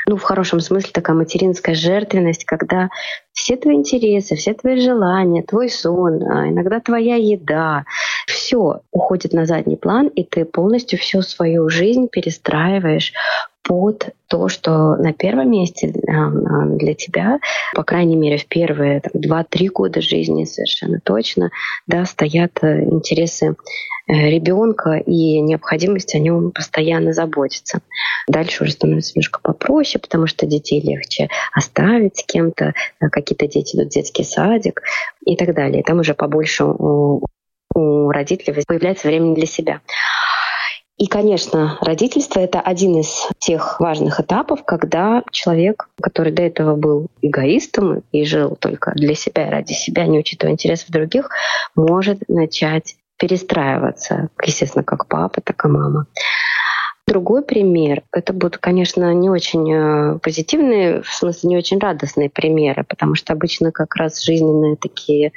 ну, 0.06 0.16
в 0.16 0.22
хорошем 0.22 0.60
смысле 0.60 0.90
такая 0.92 1.14
материнская 1.14 1.74
жертвенность, 1.74 2.44
когда 2.44 2.88
все 3.32 3.56
твои 3.56 3.76
интересы, 3.76 4.36
все 4.36 4.54
твои 4.54 4.80
желания, 4.80 5.42
твой 5.42 5.68
сон, 5.68 6.22
а 6.22 6.48
иногда 6.48 6.80
твоя 6.80 7.16
еда, 7.16 7.84
все 8.26 8.80
уходит 8.90 9.32
на 9.32 9.44
задний 9.44 9.76
план, 9.76 10.08
и 10.08 10.24
ты 10.24 10.44
полностью 10.44 10.98
всю 10.98 11.22
свою 11.22 11.68
жизнь 11.68 12.08
перестраиваешь 12.10 13.12
под 13.62 14.14
то, 14.28 14.48
что 14.48 14.96
на 14.96 15.12
первом 15.12 15.50
месте 15.50 15.92
а, 16.08 16.28
а, 16.28 16.66
для 16.66 16.94
тебя, 16.94 17.38
по 17.74 17.82
крайней 17.82 18.16
мере, 18.16 18.38
в 18.38 18.46
первые 18.46 19.02
два-три 19.12 19.68
года 19.68 20.00
жизни 20.00 20.44
совершенно 20.44 21.00
точно, 21.00 21.50
да, 21.86 22.04
стоят 22.06 22.52
э, 22.62 22.84
интересы 22.84 23.56
э, 24.06 24.12
ребенка 24.30 24.96
и 24.96 25.40
необходимость 25.40 26.14
о 26.14 26.18
нем 26.18 26.50
постоянно 26.50 27.12
заботиться. 27.12 27.80
Дальше 28.26 28.64
уже 28.64 28.72
становится 28.72 29.12
немножко 29.14 29.40
попроще, 29.42 30.00
потому 30.00 30.26
что 30.26 30.46
детей 30.46 30.80
легче 30.80 31.28
оставить 31.52 32.16
с 32.18 32.24
кем-то, 32.24 32.72
э, 33.00 33.08
какие-то 33.10 33.46
дети 33.46 33.76
идут 33.76 33.88
в 33.88 33.90
детский 33.90 34.24
садик 34.24 34.82
и 35.26 35.36
так 35.36 35.54
далее. 35.54 35.82
Там 35.82 36.00
уже 36.00 36.14
побольше 36.14 36.64
у, 36.64 37.20
родителей 38.10 38.64
появляется 38.66 39.08
времени 39.08 39.34
для 39.34 39.46
себя. 39.46 39.80
И, 40.98 41.06
конечно, 41.06 41.78
родительство— 41.80 42.40
это 42.40 42.60
один 42.60 42.98
из 42.98 43.28
тех 43.38 43.78
важных 43.78 44.18
этапов, 44.18 44.64
когда 44.64 45.22
человек, 45.30 45.88
который 46.02 46.32
до 46.32 46.42
этого 46.42 46.74
был 46.74 47.06
эгоистом 47.22 48.02
и 48.10 48.24
жил 48.24 48.56
только 48.56 48.92
для 48.96 49.14
себя 49.14 49.46
и 49.46 49.50
ради 49.50 49.72
себя, 49.74 50.06
не 50.06 50.18
учитывая 50.18 50.54
интересов 50.54 50.90
других, 50.90 51.30
может 51.76 52.28
начать 52.28 52.96
перестраиваться, 53.16 54.28
естественно, 54.44 54.82
как 54.82 55.06
папа, 55.06 55.40
так 55.40 55.64
и 55.64 55.68
мама. 55.68 56.06
Другой 57.06 57.42
пример, 57.42 58.02
это 58.12 58.32
будут, 58.32 58.58
конечно, 58.58 59.14
не 59.14 59.30
очень 59.30 59.72
э, 59.72 60.18
позитивные, 60.18 61.02
в 61.02 61.14
смысле 61.14 61.50
не 61.50 61.56
очень 61.56 61.78
радостные 61.78 62.28
примеры, 62.28 62.84
потому 62.84 63.14
что 63.14 63.32
обычно 63.32 63.70
как 63.70 63.94
раз 63.94 64.22
жизненные 64.22 64.76
такие 64.76 65.32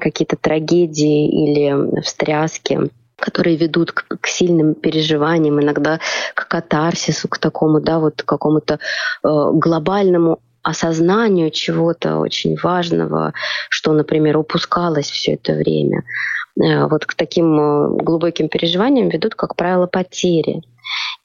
какие-то 0.00 0.36
трагедии 0.36 1.28
или 1.28 2.00
встряски 2.02 2.90
которые 3.22 3.56
ведут 3.56 3.92
к, 3.92 4.04
к 4.20 4.26
сильным 4.26 4.74
переживаниям, 4.74 5.60
иногда 5.60 6.00
к 6.34 6.48
катарсису, 6.48 7.28
к 7.28 7.38
такому, 7.38 7.80
да, 7.80 7.98
вот 7.98 8.22
какому-то 8.22 8.74
э, 8.74 8.78
глобальному 9.54 10.40
осознанию 10.62 11.50
чего-то 11.50 12.18
очень 12.18 12.56
важного, 12.62 13.32
что, 13.70 13.92
например, 13.92 14.36
упускалось 14.38 15.10
все 15.10 15.34
это 15.34 15.52
время. 15.54 16.02
Э, 16.60 16.88
вот 16.88 17.06
к 17.06 17.14
таким 17.14 17.60
э, 17.60 18.02
глубоким 18.02 18.48
переживаниям 18.48 19.08
ведут, 19.08 19.36
как 19.36 19.54
правило, 19.54 19.86
потери. 19.86 20.62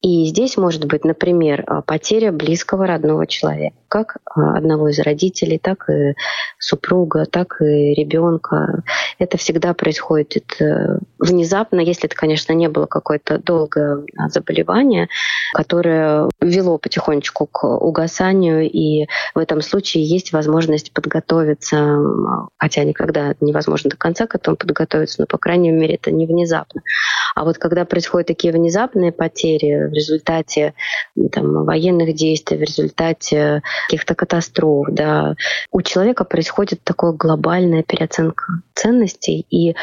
И 0.02 0.26
здесь 0.26 0.58
может 0.58 0.86
быть, 0.86 1.04
например, 1.04 1.64
а, 1.66 1.82
потеря 1.82 2.32
близкого 2.32 2.86
родного 2.86 3.26
человека, 3.26 3.76
как 3.88 4.17
а, 4.26 4.58
одного 4.58 4.89
из 4.89 5.00
родителей, 5.00 5.60
так 5.60 5.89
и 5.89 6.15
супруга, 6.60 7.26
так 7.26 7.62
и 7.62 7.93
ребенка. 7.93 8.84
Это 9.19 9.38
всегда 9.38 9.73
происходит 9.73 10.62
э, 10.62 11.00
внезапно, 11.19 11.80
если 11.80 12.06
это, 12.06 12.15
конечно, 12.15 12.54
не 12.54 12.69
было 12.69 12.86
какое-то 12.86 13.39
долгое 13.39 14.06
а, 14.17 14.30
заболевание, 14.30 15.08
которое 15.54 16.30
вело 16.41 16.78
потихонечку 16.78 17.47
к 17.47 17.63
угасанию, 17.63 18.69
и 18.69 19.08
в 19.34 19.39
этом 19.39 19.62
случае 19.62 20.04
есть 20.04 20.34
возможность 20.34 20.93
подготовиться, 20.93 21.97
хотя 22.58 22.84
никогда 22.84 23.36
невозможно 23.39 23.89
до 23.89 23.97
конца 23.97 24.28
к 24.28 24.36
этому 24.36 24.58
подготовиться, 24.58 25.21
но, 25.21 25.28
по 25.28 25.38
крайней 25.38 25.71
мере, 25.71 25.95
это 25.95 26.12
не 26.12 26.26
внезапно. 26.26 26.82
А 27.36 27.43
вот 27.43 27.58
когда 27.58 27.86
происходят 27.86 28.28
такие 28.28 28.54
внезапные 28.54 29.12
потери, 29.12 29.88
в 29.88 29.93
результате 29.93 30.73
там, 31.32 31.65
военных 31.65 32.13
действий, 32.15 32.58
в 32.58 32.62
результате 32.62 33.62
каких-то 33.88 34.16
катастроф. 34.16 34.88
Да. 34.90 35.36
У 35.72 35.82
человека 35.82 36.24
происходит 36.24 36.84
такая 36.84 37.12
глобальная 37.12 37.84
переоценка 37.84 38.62
ценностей 38.78 39.46
и 39.50 39.76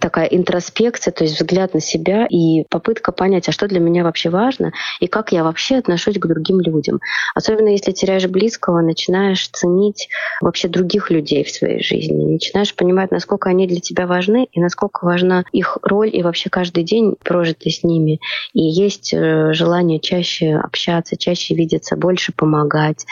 такая 0.00 0.26
интроспекция, 0.26 1.12
то 1.12 1.24
есть 1.24 1.40
взгляд 1.40 1.74
на 1.74 1.80
себя 1.80 2.26
и 2.28 2.64
попытка 2.68 3.12
понять, 3.12 3.48
а 3.48 3.52
что 3.52 3.66
для 3.66 3.80
меня 3.80 4.04
вообще 4.04 4.30
важно 4.30 4.72
и 5.00 5.06
как 5.06 5.32
я 5.32 5.42
вообще 5.42 5.76
отношусь 5.76 6.18
к 6.18 6.26
другим 6.26 6.60
людям. 6.60 7.00
Особенно 7.34 7.68
если 7.68 7.92
теряешь 7.92 8.26
близкого, 8.26 8.80
начинаешь 8.80 9.48
ценить 9.48 10.08
вообще 10.40 10.68
других 10.68 11.10
людей 11.10 11.44
в 11.44 11.50
своей 11.50 11.82
жизни, 11.82 12.32
начинаешь 12.32 12.74
понимать, 12.74 13.10
насколько 13.10 13.48
они 13.48 13.66
для 13.66 13.80
тебя 13.80 14.06
важны 14.06 14.48
и 14.52 14.60
насколько 14.60 15.04
важна 15.04 15.44
их 15.52 15.78
роль 15.82 16.10
и 16.12 16.22
вообще 16.22 16.50
каждый 16.50 16.84
день 16.84 17.14
прожитый 17.22 17.72
с 17.72 17.82
ними. 17.82 18.20
И 18.52 18.62
есть 18.62 19.14
э, 19.14 19.52
желание 19.52 19.98
чаще 19.98 20.56
общаться, 20.56 21.16
чаще 21.16 21.54
видеться, 21.54 21.96
больше 21.96 22.32
помогать 22.32 23.06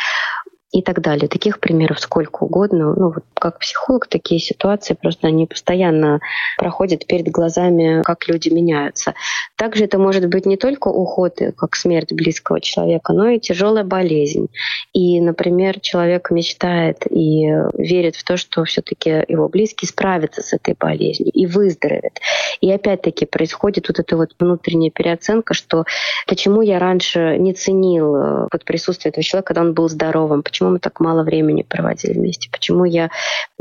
и 0.73 0.83
так 0.83 1.01
далее. 1.01 1.29
Таких 1.29 1.59
примеров 1.59 1.99
сколько 1.99 2.45
угодно. 2.45 2.95
Ну, 2.95 3.11
вот 3.11 3.25
как 3.35 3.59
психолог, 3.59 4.07
такие 4.07 4.41
ситуации 4.41 4.95
просто 4.95 5.27
они 5.27 5.47
постоянно 5.47 6.21
проходят 6.59 7.07
перед 7.07 7.29
глазами, 7.29 8.03
как 8.03 8.29
люди 8.29 8.51
меняются. 8.51 9.15
Также 9.57 9.85
это 9.85 9.99
может 9.99 10.27
быть 10.29 10.47
не 10.47 10.57
только 10.57 10.89
уход, 10.89 11.39
как 11.57 11.75
смерть 11.75 12.13
близкого 12.13 12.61
человека, 12.61 13.13
но 13.13 13.29
и 13.29 13.41
тяжелая 13.41 13.85
болезнь. 13.85 14.49
И, 14.93 15.21
например, 15.21 15.81
человек 15.81 16.31
мечтает 16.31 17.05
и 17.11 17.47
верит 17.75 18.15
в 18.17 18.25
то, 18.25 18.37
что 18.37 18.65
все-таки 18.65 19.25
его 19.29 19.49
близкий 19.49 19.87
справится 19.87 20.43
с 20.43 20.53
этой 20.53 20.75
болезнью 20.79 21.31
и 21.33 21.47
выздоровеет. 21.47 22.21
И 22.61 22.71
опять-таки 22.71 23.27
происходит 23.27 23.89
вот 23.89 23.99
эта 23.99 24.17
вот 24.17 24.31
внутренняя 24.39 24.91
переоценка, 24.91 25.55
что 25.55 25.85
почему 26.27 26.63
я 26.63 26.79
раньше 26.79 27.37
не 27.39 27.55
ценил 27.55 28.15
э, 28.17 28.49
вот 28.53 28.65
присутствие 28.65 29.11
этого 29.11 29.25
человека, 29.25 29.49
когда 29.49 29.63
он 29.63 29.75
был 29.75 29.89
здоровым, 29.89 30.43
почему 30.43 30.60
мы 30.69 30.79
так 30.79 31.01
мало 31.01 31.23
времени 31.23 31.63
проводили 31.63 32.13
вместе, 32.13 32.51
почему 32.51 32.85
я 32.85 33.11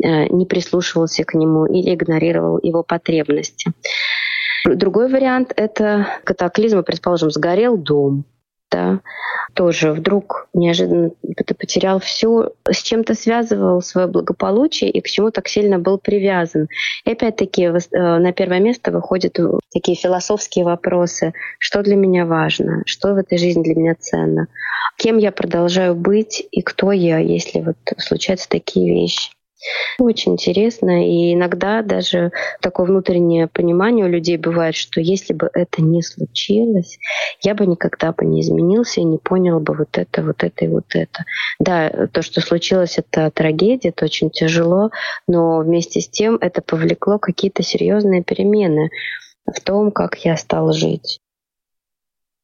э, 0.02 0.28
не 0.28 0.46
прислушивался 0.46 1.24
к 1.24 1.34
нему 1.34 1.66
или 1.66 1.94
игнорировал 1.94 2.60
его 2.62 2.84
потребности. 2.84 3.72
Другой 4.66 5.10
вариант— 5.10 5.54
это 5.56 6.08
катаклизм, 6.24 6.84
предположим, 6.84 7.32
сгорел 7.32 7.78
дом, 7.78 8.26
да, 8.72 9.00
тоже 9.54 9.92
вдруг 9.92 10.48
неожиданно 10.54 11.12
ты 11.46 11.54
потерял 11.54 12.00
все, 12.00 12.52
с 12.70 12.82
чем 12.82 13.04
то 13.04 13.14
связывал 13.14 13.82
свое 13.82 14.08
благополучие 14.08 14.90
и 14.90 15.02
к 15.02 15.08
чему 15.08 15.32
так 15.32 15.48
сильно 15.48 15.80
был 15.80 15.98
привязан. 15.98 16.68
И 17.06 17.12
опять-таки 17.12 17.64
э, 17.64 17.80
на 17.92 18.32
первое 18.32 18.60
место 18.60 18.92
выходят 18.92 19.38
такие 19.74 19.98
философские 19.98 20.66
вопросы, 20.66 21.34
что 21.58 21.82
для 21.82 21.96
меня 21.96 22.26
важно, 22.26 22.84
что 22.86 23.14
в 23.14 23.18
этой 23.18 23.38
жизни 23.38 23.64
для 23.64 23.76
меня 23.76 23.96
ценно, 24.00 24.48
кем 24.98 25.18
я 25.18 25.32
продолжаю 25.32 25.96
быть 25.96 26.46
и 26.52 26.62
кто 26.62 26.92
я, 26.92 27.20
если 27.20 27.62
вот 27.62 27.78
случаются 27.98 28.50
такие 28.50 28.94
вещи. 28.94 29.32
Очень 30.00 30.34
интересно. 30.34 31.06
И 31.06 31.34
иногда 31.34 31.82
даже 31.82 32.32
такое 32.62 32.88
внутреннее 32.88 33.48
понимание 33.48 34.06
у 34.06 34.10
людей 34.10 34.38
бывает, 34.38 34.76
что 34.76 35.02
если 35.02 35.34
бы 35.34 35.50
это 35.54 35.82
не 35.82 36.02
случилось, 36.02 36.98
я 37.42 37.54
бы 37.56 37.66
никогда 37.66 38.14
бы 38.14 38.26
не 38.26 38.42
изменился 38.42 39.02
и 39.02 39.06
не 39.06 39.18
понял 39.18 39.60
бы 39.60 39.74
вот 39.74 39.98
это, 39.98 40.24
вот 40.24 40.44
это 40.44 40.66
и 40.66 40.68
вот 40.68 40.86
это. 40.94 41.26
Да, 41.60 42.08
то, 42.12 42.22
что 42.22 42.42
случилось, 42.42 42.98
это 42.98 43.30
трагедия, 43.32 43.90
это 43.90 44.06
очень 44.06 44.30
тяжело, 44.30 44.92
но 45.28 45.60
вместе 45.60 46.00
с 46.00 46.10
тем 46.10 46.38
это 46.40 46.62
повлекло 46.62 47.20
какие-то 47.20 47.64
серьезные 47.64 48.24
перемены 48.24 48.90
в 49.46 49.60
том, 49.62 49.92
как 49.92 50.16
я 50.24 50.38
стал 50.38 50.72
жить. 50.74 51.20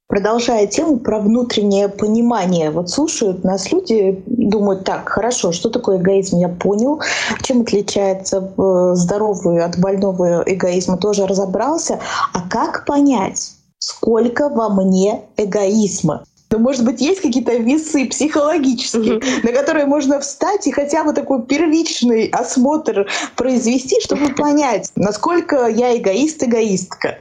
Продолжая 0.07 0.67
тему 0.67 0.99
про 0.99 1.19
внутреннее 1.19 1.89
понимание, 1.89 2.69
вот 2.69 2.91
слушают 2.91 3.43
нас 3.43 3.71
люди, 3.71 4.23
думают, 4.27 4.83
так, 4.83 5.09
хорошо, 5.09 5.51
что 5.51 5.71
такое 5.71 5.97
эгоизм, 5.97 6.37
я 6.37 6.47
понял, 6.47 7.01
чем 7.41 7.61
отличается 7.61 8.37
э, 8.37 8.91
здоровый 8.93 9.63
от 9.63 9.79
больного 9.79 10.43
эгоизма, 10.45 10.97
тоже 10.97 11.25
разобрался, 11.25 11.99
а 12.33 12.47
как 12.47 12.85
понять, 12.85 13.53
сколько 13.79 14.49
во 14.49 14.69
мне 14.69 15.21
эгоизма? 15.37 16.23
Но, 16.51 16.59
может 16.59 16.85
быть, 16.85 17.01
есть 17.01 17.21
какие-то 17.21 17.55
весы 17.55 18.05
психологические, 18.05 19.19
на 19.43 19.51
которые 19.51 19.87
можно 19.87 20.19
встать 20.19 20.67
и 20.67 20.71
хотя 20.71 21.03
бы 21.03 21.13
такой 21.13 21.41
первичный 21.43 22.27
осмотр 22.27 23.07
произвести, 23.35 23.99
чтобы 24.01 24.29
понять, 24.35 24.91
насколько 24.95 25.67
я 25.67 25.97
эгоист-эгоистка. 25.97 27.17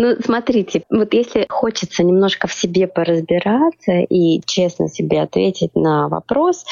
Ну, 0.00 0.14
смотрите, 0.24 0.84
вот 0.90 1.12
если 1.12 1.44
хочется 1.48 2.04
немножко 2.04 2.46
в 2.46 2.52
себе 2.52 2.86
поразбираться 2.86 3.98
и 4.08 4.40
честно 4.46 4.88
себе 4.88 5.20
ответить 5.22 5.74
на 5.74 6.08
вопрос, 6.08 6.64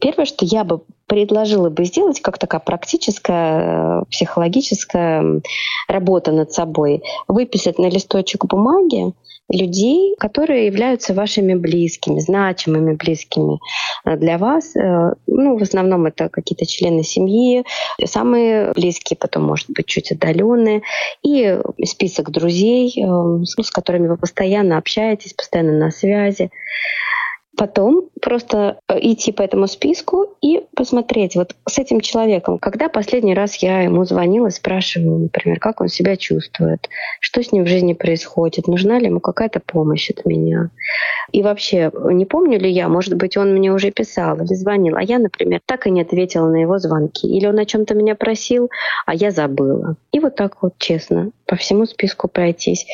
первое, 0.00 0.24
что 0.24 0.44
я 0.44 0.64
бы 0.64 0.82
предложила 1.06 1.70
бы 1.70 1.84
сделать, 1.84 2.20
как 2.20 2.38
такая 2.38 2.60
практическая 2.60 4.00
э, 4.00 4.04
психологическая 4.10 5.42
работа 5.86 6.32
над 6.32 6.50
собой, 6.50 7.04
выписать 7.28 7.78
на 7.78 7.88
листочек 7.88 8.46
бумаги 8.46 9.12
людей, 9.52 10.16
которые 10.18 10.66
являются 10.66 11.14
вашими 11.14 11.54
близкими, 11.54 12.18
значимыми 12.18 12.94
близкими 12.94 13.58
э, 14.04 14.16
для 14.16 14.38
вас. 14.38 14.74
Э, 14.74 15.14
ну, 15.26 15.58
в 15.58 15.62
основном 15.62 16.06
это 16.06 16.28
какие-то 16.28 16.66
члены 16.66 17.02
семьи, 17.02 17.64
самые 18.04 18.72
близкие, 18.72 19.16
потом, 19.16 19.44
может 19.44 19.70
быть, 19.70 19.86
чуть 19.86 20.10
отдаленные, 20.10 20.82
и 21.22 21.58
список 21.84 22.30
друзей, 22.30 22.92
э, 22.96 23.44
с 23.44 23.70
которыми 23.70 24.08
вы 24.08 24.16
постоянно 24.16 24.78
общаетесь, 24.78 25.34
постоянно 25.34 25.72
на 25.72 25.90
связи. 25.90 26.50
Потом 27.56 28.08
просто 28.20 28.78
э, 28.88 28.98
идти 29.00 29.30
по 29.30 29.42
этому 29.42 29.66
списку 29.66 30.36
и 30.40 30.62
посмотреть 30.74 31.36
вот 31.36 31.54
с 31.68 31.78
этим 31.78 32.00
человеком, 32.00 32.58
когда 32.58 32.88
последний 32.88 33.34
раз 33.34 33.56
я 33.56 33.82
ему 33.82 34.04
звонила, 34.04 34.48
спрашивала, 34.48 35.18
например, 35.18 35.58
как 35.60 35.82
он 35.82 35.88
себя 35.88 36.16
чувствует, 36.16 36.88
что 37.20 37.42
с 37.42 37.52
ним 37.52 37.64
в 37.64 37.68
жизни 37.68 37.92
происходит, 37.92 38.68
нужна 38.68 38.98
ли 38.98 39.06
ему 39.06 39.20
какая-то 39.20 39.60
помощь 39.60 40.10
от 40.10 40.24
меня. 40.24 40.70
И 41.30 41.42
вообще, 41.42 41.90
не 42.10 42.24
помню 42.24 42.58
ли 42.58 42.70
я, 42.70 42.88
может 42.88 43.14
быть, 43.14 43.36
он 43.36 43.52
мне 43.52 43.72
уже 43.72 43.90
писал 43.90 44.36
или 44.38 44.54
звонил, 44.54 44.96
а 44.96 45.02
я, 45.02 45.18
например, 45.18 45.60
так 45.66 45.86
и 45.86 45.90
не 45.90 46.00
ответила 46.02 46.48
на 46.48 46.56
его 46.56 46.78
звонки. 46.78 47.26
Или 47.26 47.46
он 47.46 47.58
о 47.58 47.66
чем-то 47.66 47.94
меня 47.94 48.14
просил, 48.14 48.70
а 49.06 49.14
я 49.14 49.30
забыла. 49.30 49.96
И 50.10 50.20
вот 50.20 50.36
так 50.36 50.62
вот 50.62 50.74
честно 50.78 51.32
по 51.46 51.56
всему 51.56 51.84
списку 51.84 52.28
пройтись. 52.28 52.86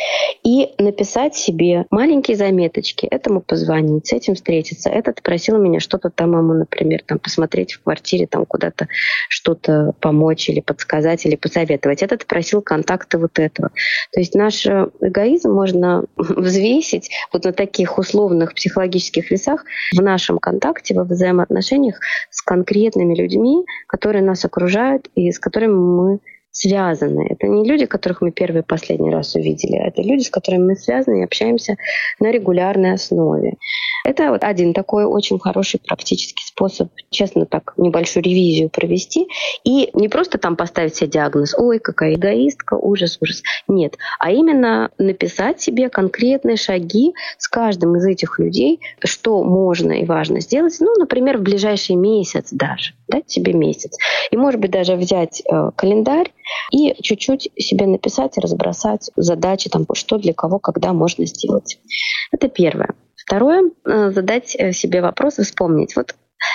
И 0.43 0.71
написать 0.79 1.37
себе 1.37 1.87
маленькие 1.91 2.37
заметочки. 2.37 3.07
Этому 3.07 3.41
позвонить, 3.41 4.09
с 4.09 4.13
этим 4.13 4.35
встретиться. 4.49 4.89
Этот 4.89 5.23
просил 5.23 5.59
меня 5.59 5.79
что-то 5.79 6.09
там 6.09 6.33
ему, 6.33 6.55
например, 6.55 7.03
там 7.05 7.19
посмотреть 7.19 7.75
в 7.75 7.83
квартире, 7.83 8.27
там 8.27 8.47
куда-то 8.47 8.89
что-то 9.29 9.93
помочь 10.01 10.49
или 10.49 10.61
подсказать, 10.61 11.27
или 11.27 11.37
посоветовать. 11.37 12.03
Этот 12.03 12.25
просил 12.25 12.63
контакты 12.63 13.19
вот 13.19 13.39
этого. 13.39 13.71
То 14.11 14.21
есть 14.21 14.35
наш 14.35 14.65
эгоизм 14.65 15.53
можно 15.53 16.05
взвесить 16.17 17.11
вот 17.31 17.45
на 17.45 17.53
таких 17.53 17.99
условных 17.99 18.55
психологических 18.55 19.31
весах 19.31 19.67
в 19.95 20.01
нашем 20.01 20.39
контакте, 20.39 20.95
во 20.95 21.05
взаимоотношениях 21.05 22.01
с 22.31 22.41
конкретными 22.41 23.15
людьми, 23.15 23.67
которые 23.87 24.23
нас 24.23 24.47
окружают 24.47 25.11
и 25.15 25.31
с 25.31 25.39
которыми 25.39 25.75
мы 25.75 26.19
связаны. 26.51 27.27
Это 27.31 27.47
не 27.47 27.69
люди, 27.69 27.87
которых 27.87 28.21
мы 28.21 28.33
первый 28.33 28.63
и 28.63 28.65
последний 28.65 29.11
раз 29.11 29.35
увидели, 29.35 29.77
а 29.77 29.89
это 29.89 30.03
люди, 30.03 30.23
с 30.23 30.31
которыми 30.31 30.65
мы 30.65 30.77
связаны 30.77 31.21
и 31.21 31.25
общаемся 31.25 31.77
на 32.21 32.31
регулярной 32.31 32.95
основе. 32.95 33.55
Это 34.05 34.31
вот 34.31 34.43
один 34.43 34.73
такой 34.73 35.05
очень 35.05 35.39
хороший 35.39 35.81
практический 35.81 36.45
способ, 36.45 36.89
честно 37.11 37.47
так, 37.47 37.75
небольшую 37.77 38.23
ревизию 38.23 38.71
провести 38.71 39.29
и 39.65 39.91
не 39.93 40.09
просто 40.09 40.39
там 40.39 40.57
поставить 40.57 40.97
себе 40.97 41.11
диагноз, 41.11 41.55
ой, 41.55 41.79
какая 41.79 42.15
эгоистка, 42.15 42.75
ужас, 42.75 43.19
ужас. 43.21 43.43
Нет, 43.67 43.97
а 44.19 44.31
именно 44.31 44.91
написать 44.99 45.61
себе 45.61 45.91
конкретные 45.91 46.57
шаги 46.57 47.13
с 47.37 47.49
каждым 47.49 47.97
из 47.97 48.07
этих 48.07 48.39
людей, 48.39 48.81
что 49.05 49.45
можно 49.45 49.93
и 49.93 50.05
важно 50.05 50.41
сделать, 50.41 50.77
ну, 50.81 50.95
например, 50.99 51.39
в 51.39 51.43
ближайший 51.43 51.97
месяц 51.97 52.49
даже, 52.51 52.95
дать 53.09 53.31
себе 53.31 53.53
месяц. 53.53 53.97
И, 54.31 54.37
может 54.37 54.61
быть, 54.61 54.71
даже 54.71 54.95
взять 54.95 55.43
э, 55.43 55.71
календарь 55.77 56.33
и 56.71 56.95
чуть-чуть 57.03 57.51
себе 57.57 57.87
написать 57.87 58.37
и 58.37 58.41
разбросать 58.41 59.11
задачи, 59.17 59.71
там, 59.71 59.87
что 59.95 60.19
для 60.19 60.35
кого, 60.35 60.59
когда 60.59 60.93
можно 60.93 61.27
сделать. 61.27 61.79
Это 62.31 62.49
первое. 62.49 62.95
Второе, 63.17 63.71
э, 63.85 64.11
задать 64.11 64.57
э, 64.57 64.73
себе 64.73 65.03
вопрос 65.03 65.37
вспомнить, 65.37 65.97
вот 65.97 66.15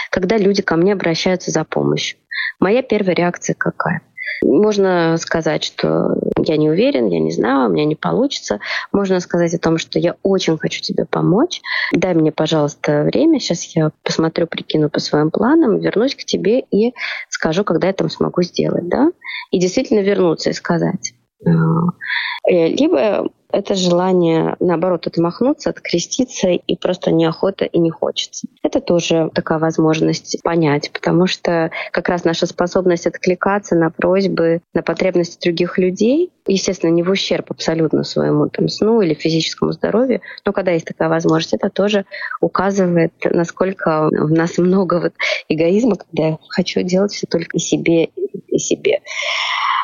когда 0.10 0.38
люди 0.38 0.62
ко 0.62 0.75
мне 0.75 0.93
обращаются 0.93 1.51
за 1.51 1.63
помощью, 1.63 2.17
моя 2.60 2.82
первая 2.82 3.15
реакция 3.15 3.53
какая? 3.53 4.01
Можно 4.43 5.17
сказать, 5.17 5.63
что 5.63 6.15
я 6.38 6.57
не 6.57 6.69
уверен, 6.69 7.07
я 7.07 7.19
не 7.19 7.31
знаю, 7.31 7.69
у 7.69 7.73
меня 7.73 7.86
не 7.86 7.95
получится. 7.95 8.59
Можно 8.91 9.19
сказать 9.19 9.53
о 9.53 9.59
том, 9.59 9.77
что 9.77 9.99
я 9.99 10.15
очень 10.23 10.57
хочу 10.57 10.81
тебе 10.81 11.05
помочь. 11.05 11.62
Дай 11.93 12.13
мне, 12.13 12.31
пожалуйста, 12.31 13.03
время. 13.03 13.39
Сейчас 13.39 13.63
я 13.75 13.91
посмотрю, 14.03 14.47
прикину 14.47 14.89
по 14.89 14.99
своим 14.99 15.31
планам, 15.31 15.79
вернусь 15.79 16.15
к 16.15 16.25
тебе 16.25 16.59
и 16.59 16.93
скажу, 17.29 17.63
когда 17.63 17.88
я 17.88 17.93
там 17.93 18.09
смогу 18.09 18.41
сделать. 18.41 18.88
Да? 18.88 19.12
И 19.51 19.59
действительно 19.59 19.99
вернуться 19.99 20.49
и 20.49 20.53
сказать. 20.53 21.13
Э, 21.45 22.67
либо 22.67 23.29
это 23.54 23.76
желание, 23.76 24.56
наоборот, 24.60 25.06
отмахнуться, 25.06 25.70
откреститься, 25.70 26.50
и 26.50 26.76
просто 26.76 27.12
неохота 27.12 27.66
и 27.66 27.78
не 27.78 27.92
хочется. 27.92 28.48
Это 28.63 28.82
тоже 28.82 29.30
такая 29.34 29.60
возможность 29.60 30.42
понять, 30.44 30.92
потому 30.92 31.28
что 31.28 31.70
как 31.92 32.10
раз 32.10 32.24
наша 32.24 32.48
способность 32.48 33.06
откликаться 33.06 33.76
на 33.76 33.92
просьбы, 33.92 34.62
на 34.74 34.82
потребности 34.82 35.39
других 35.44 35.78
людей, 35.78 36.32
естественно, 36.48 36.89
не 36.89 37.04
в 37.04 37.12
ущерб 37.12 37.52
абсолютно 37.52 38.04
своему 38.04 38.50
там, 38.50 38.68
сну 38.68 39.02
или 39.02 39.13
физическому 39.13 39.72
здоровью, 39.72 40.22
но 40.46 40.52
когда 40.52 40.72
есть 40.72 40.88
такая 40.88 41.08
возможность, 41.08 41.54
это 41.54 41.70
тоже 41.70 42.06
указывает, 42.42 43.13
насколько 43.24 44.10
в 44.12 44.32
нас 44.32 44.58
много 44.58 45.00
вот 45.00 45.13
эгоизма, 45.48 45.96
когда 45.96 46.30
я 46.30 46.38
хочу 46.50 46.82
делать 46.82 47.13
все 47.13 47.28
только 47.28 47.58
и 47.58 47.60
себе, 47.60 48.10
и 48.48 48.58
себе. 48.58 49.02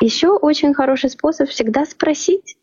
Еще 0.02 0.30
очень 0.30 0.74
хороший 0.74 1.10
способ 1.10 1.50
всегда 1.50 1.86
спросить. 1.86 2.56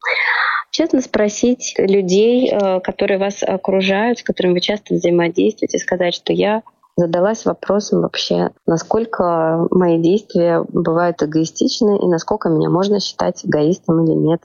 Честно 0.71 1.01
спросить 1.01 1.75
людей, 1.79 2.51
э, 2.51 2.81
которые 2.81 3.19
вас 3.19 3.43
окружают, 3.43 4.19
с 4.19 4.23
которыми 4.23 4.55
вы 4.55 4.61
часто 4.61 4.95
взаимодействуете, 4.95 5.79
сказать, 5.79 6.15
что 6.15 6.33
я 6.33 6.63
задалась 6.97 7.45
вопросом 7.45 8.01
вообще, 8.01 8.51
насколько 8.67 9.67
мои 9.71 9.99
действия 10.01 10.65
бывают 10.69 11.23
эгоистичны 11.23 11.99
и 11.99 12.07
насколько 12.07 12.49
меня 12.49 12.71
можно 12.71 13.01
считать 13.01 13.45
эгоистом 13.45 14.03
или 14.05 14.15
нет. 14.15 14.41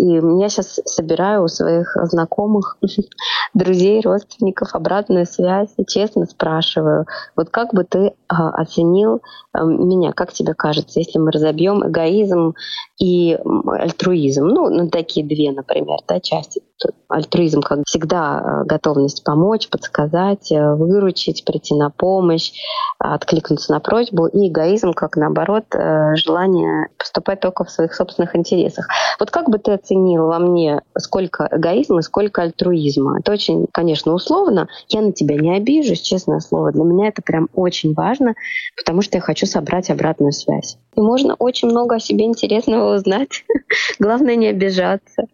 И 0.00 0.14
я 0.14 0.48
сейчас 0.48 0.80
собираю 0.86 1.44
у 1.44 1.48
своих 1.48 1.94
знакомых, 2.04 2.78
друзей, 3.54 4.00
родственников 4.00 4.74
обратную 4.74 5.26
связь 5.26 5.68
и 5.76 5.84
честно 5.84 6.24
спрашиваю, 6.24 7.06
вот 7.36 7.50
как 7.50 7.74
бы 7.74 7.84
ты 7.84 8.14
а, 8.28 8.50
оценил 8.50 9.20
а, 9.52 9.64
меня, 9.64 10.12
как 10.12 10.32
тебе 10.32 10.54
кажется, 10.54 11.00
если 11.00 11.18
мы 11.18 11.30
разобьем 11.30 11.86
эгоизм 11.86 12.54
и 12.98 13.38
альтруизм, 13.66 14.46
ну, 14.46 14.70
ну 14.70 14.88
такие 14.88 15.26
две, 15.26 15.52
например, 15.52 15.98
да, 16.08 16.20
части. 16.20 16.62
Альтруизм, 17.08 17.60
как 17.60 17.80
всегда, 17.84 18.38
а, 18.38 18.64
готовность 18.64 19.22
помочь, 19.22 19.68
подсказать, 19.68 20.50
э, 20.50 20.74
выручить, 20.74 21.44
прийти 21.44 21.74
на 21.74 21.90
помощь, 21.90 22.52
откликнуться 22.98 23.72
на 23.72 23.80
просьбу, 23.80 24.26
и 24.26 24.48
эгоизм, 24.48 24.92
как 24.94 25.16
наоборот, 25.16 25.64
э, 25.74 26.14
желание 26.16 26.88
поступать 26.96 27.40
только 27.40 27.64
в 27.64 27.70
своих 27.70 27.94
собственных 27.94 28.34
интересах. 28.34 28.88
Вот 29.18 29.30
как 29.30 29.50
бы 29.50 29.58
ты 29.58 29.72
оценил 29.72 29.89
во 29.96 30.38
мне, 30.38 30.82
сколько 30.98 31.48
эгоизма 31.50 32.02
сколько 32.02 32.42
альтруизма. 32.42 33.18
Это 33.20 33.32
очень, 33.32 33.66
конечно, 33.72 34.12
условно. 34.12 34.68
Я 34.88 35.00
на 35.00 35.12
тебя 35.12 35.36
не 35.36 35.56
обижусь, 35.56 36.00
честное 36.00 36.40
слово. 36.40 36.72
Для 36.72 36.84
меня 36.84 37.08
это 37.08 37.22
прям 37.22 37.48
очень 37.54 37.94
важно, 37.94 38.34
потому 38.76 39.02
что 39.02 39.18
я 39.18 39.20
хочу 39.20 39.46
собрать 39.46 39.90
обратную 39.90 40.32
связь. 40.32 40.78
И 40.96 41.00
можно 41.00 41.34
очень 41.34 41.68
много 41.68 41.96
о 41.96 42.00
себе 42.00 42.24
интересного 42.24 42.96
узнать. 42.96 43.44
Главное 43.98 44.36
не 44.36 44.48
обижаться. 44.48 45.26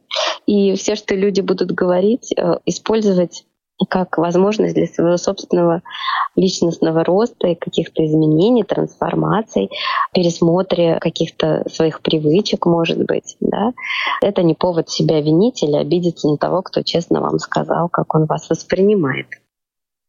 И 0.47 0.75
все, 0.77 0.95
что 0.95 1.15
люди 1.15 1.41
будут 1.41 1.73
говорить, 1.73 2.33
э, 2.37 2.59
использовать 2.67 3.45
как 3.89 4.19
возможность 4.19 4.75
для 4.75 4.87
своего 4.87 5.17
собственного 5.17 5.83
личностного 6.35 7.05
роста 7.05 7.49
и 7.49 7.55
каких-то 7.55 8.05
изменений, 8.05 8.63
трансформаций, 8.63 9.71
пересмотре 10.13 10.99
каких-то 11.01 11.65
своих 11.69 12.01
привычек, 12.01 12.67
может 12.67 13.05
быть. 13.05 13.37
Да? 13.41 13.73
Это 14.23 14.43
не 14.43 14.55
повод 14.55 14.89
себя 14.89 15.21
винить 15.21 15.63
или 15.63 15.77
обидеться 15.77 16.29
на 16.29 16.37
того, 16.37 16.63
кто 16.63 16.83
честно 16.83 17.21
вам 17.21 17.39
сказал, 17.39 17.89
как 17.89 18.15
он 18.15 18.27
вас 18.27 18.49
воспринимает. 18.51 19.27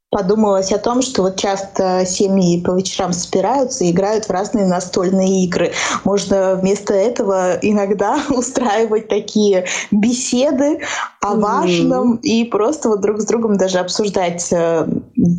Подумалось 0.10 0.72
о 0.72 0.78
том, 0.78 1.02
что 1.02 1.24
вот 1.24 1.38
часто 1.38 2.06
семьи 2.06 2.62
по 2.62 2.72
вечерам 2.72 3.12
собираются 3.12 3.84
и 3.84 3.92
играют 3.92 4.26
в 4.26 4.30
разные 4.30 4.66
настольные 4.66 5.44
игры. 5.46 5.74
Можно 6.06 6.56
вместо 6.56 6.94
этого 6.94 7.58
иногда 7.62 8.20
устраивать 8.30 9.10
такие 9.10 9.66
беседы 9.92 10.80
о 11.22 11.36
важном 11.36 12.14
mm-hmm. 12.14 12.22
и 12.22 12.46
просто 12.46 12.90
вот 12.90 13.02
друг 13.02 13.20
с 13.20 13.26
другом 13.26 13.58
даже 13.58 13.80
обсуждать, 13.80 14.48
э, 14.52 14.88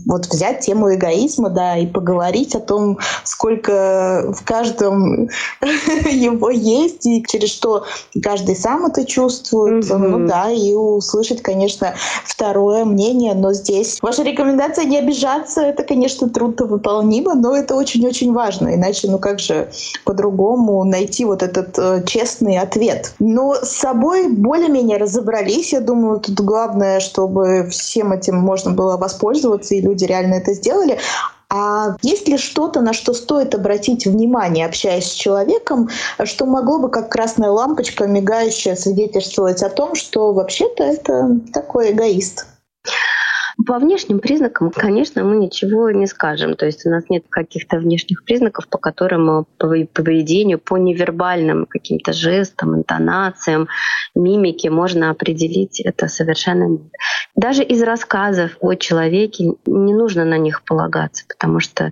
вот 0.07 0.26
взять 0.26 0.61
тему 0.61 0.95
эгоизма, 0.95 1.51
да, 1.51 1.76
и 1.76 1.87
поговорить 1.87 2.55
о 2.55 2.61
том, 2.61 2.99
сколько 3.24 4.33
в 4.33 4.45
каждом 4.45 5.29
его 6.11 6.51
есть 6.51 7.07
и 7.07 7.24
через 7.26 7.51
что 7.51 7.85
каждый 8.22 8.57
сам 8.57 8.87
это 8.87 9.05
чувствует. 9.05 9.85
Mm-hmm. 9.85 9.99
Ну 9.99 10.26
да, 10.26 10.51
и 10.51 10.74
услышать, 10.74 11.43
конечно, 11.43 11.95
второе 12.24 12.85
мнение, 12.85 13.35
но 13.35 13.53
здесь 13.53 13.99
ваша 14.03 14.22
рекомендация 14.22 14.85
не 14.85 14.99
обижаться, 14.99 15.62
это, 15.62 15.83
конечно, 15.85 16.29
трудновыполнимо, 16.29 17.35
но 17.35 17.57
это 17.57 17.74
очень-очень 17.74 18.33
важно. 18.33 18.74
Иначе, 18.74 19.09
ну 19.09 19.18
как 19.18 19.39
же 19.39 19.70
по-другому 20.05 20.85
найти 20.85 21.24
вот 21.24 21.43
этот 21.43 21.79
э, 21.79 22.03
честный 22.07 22.59
ответ. 22.59 23.14
Но 23.18 23.55
с 23.55 23.70
собой 23.70 24.29
более-менее 24.29 24.99
разобрались. 24.99 25.72
Я 25.72 25.81
думаю, 25.81 26.20
тут 26.20 26.41
главное, 26.41 27.01
чтобы 27.01 27.68
всем 27.70 28.12
этим 28.12 28.37
можно 28.37 28.72
было 28.72 28.97
воспользоваться, 28.97 29.68
и 29.75 29.81
люди 29.81 30.05
реально 30.05 30.35
это 30.35 30.55
сделали. 30.55 30.99
А 31.51 31.97
есть 32.03 32.29
ли 32.29 32.37
что-то, 32.37 32.83
на 32.83 32.93
что 32.93 33.14
стоит 33.14 33.55
обратить 33.55 34.07
внимание, 34.07 34.66
общаясь 34.66 35.07
с 35.07 35.14
человеком, 35.14 35.89
что 36.25 36.45
могло 36.45 36.79
бы 36.79 36.91
как 36.91 37.11
красная 37.11 37.51
лампочка 37.51 38.07
мигающая 38.07 38.77
свидетельствовать 38.77 39.62
о 39.62 39.71
том, 39.71 39.95
что 39.95 40.35
вообще-то 40.35 40.85
это 40.85 41.41
такой 41.55 41.93
эгоист? 41.93 42.47
По 43.67 43.79
внешним 43.79 44.21
признакам, 44.21 44.71
конечно, 44.71 45.25
мы 45.25 45.37
ничего 45.37 45.91
не 45.91 46.07
скажем. 46.07 46.55
То 46.55 46.67
есть 46.67 46.87
у 46.87 46.91
нас 46.91 47.05
нет 47.09 47.25
каких-то 47.29 47.79
внешних 47.79 48.25
признаков, 48.25 48.69
по 48.69 48.79
которым 48.79 49.47
по 49.59 49.69
поведению, 49.93 50.61
по 50.61 50.77
невербальным 50.77 51.67
каким-то 51.67 52.13
жестам, 52.13 52.77
интонациям, 52.77 53.69
мимике 54.15 54.71
можно 54.71 55.11
определить 55.11 55.81
это 55.81 56.07
совершенно. 56.07 56.79
Даже 57.35 57.65
из 57.65 57.83
рассказов 57.83 58.57
о 58.61 58.75
человеке 58.75 59.53
не 59.67 59.95
нужно 59.95 60.25
на 60.25 60.39
них 60.39 60.63
полагаться, 60.65 61.25
потому 61.29 61.59
что 61.59 61.91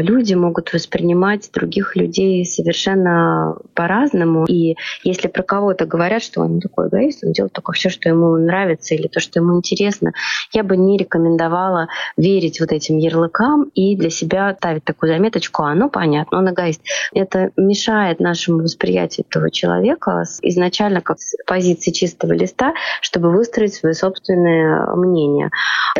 люди 0.00 0.34
могут 0.34 0.72
воспринимать 0.72 1.50
других 1.52 1.96
людей 1.96 2.44
совершенно 2.44 3.56
по-разному. 3.74 4.44
И 4.46 4.76
если 5.04 5.28
про 5.28 5.42
кого-то 5.42 5.86
говорят, 5.86 6.22
что 6.22 6.42
он 6.42 6.60
такой 6.60 6.88
эгоист, 6.88 7.24
он 7.24 7.32
делает 7.32 7.52
только 7.52 7.72
все, 7.72 7.88
что 7.88 8.08
ему 8.08 8.36
нравится 8.36 8.94
или 8.94 9.08
то, 9.08 9.20
что 9.20 9.40
ему 9.40 9.56
интересно, 9.56 10.12
я 10.52 10.62
бы 10.62 10.76
не 10.76 10.96
рекомендовала 10.96 11.88
верить 12.16 12.60
вот 12.60 12.72
этим 12.72 12.98
ярлыкам 12.98 13.70
и 13.74 13.96
для 13.96 14.10
себя 14.10 14.54
ставить 14.56 14.84
такую 14.84 15.12
заметочку, 15.12 15.62
а 15.62 15.74
ну 15.74 15.88
понятно, 15.88 16.38
он 16.38 16.50
эгоист. 16.50 16.82
Это 17.12 17.50
мешает 17.56 18.20
нашему 18.20 18.62
восприятию 18.62 19.26
этого 19.28 19.50
человека 19.50 20.24
изначально 20.42 21.00
как 21.00 21.18
с 21.18 21.34
позиции 21.46 21.90
чистого 21.90 22.32
листа, 22.32 22.74
чтобы 23.00 23.30
выстроить 23.30 23.74
свое 23.74 23.94
собственное 23.94 24.86
мнение. 24.94 25.50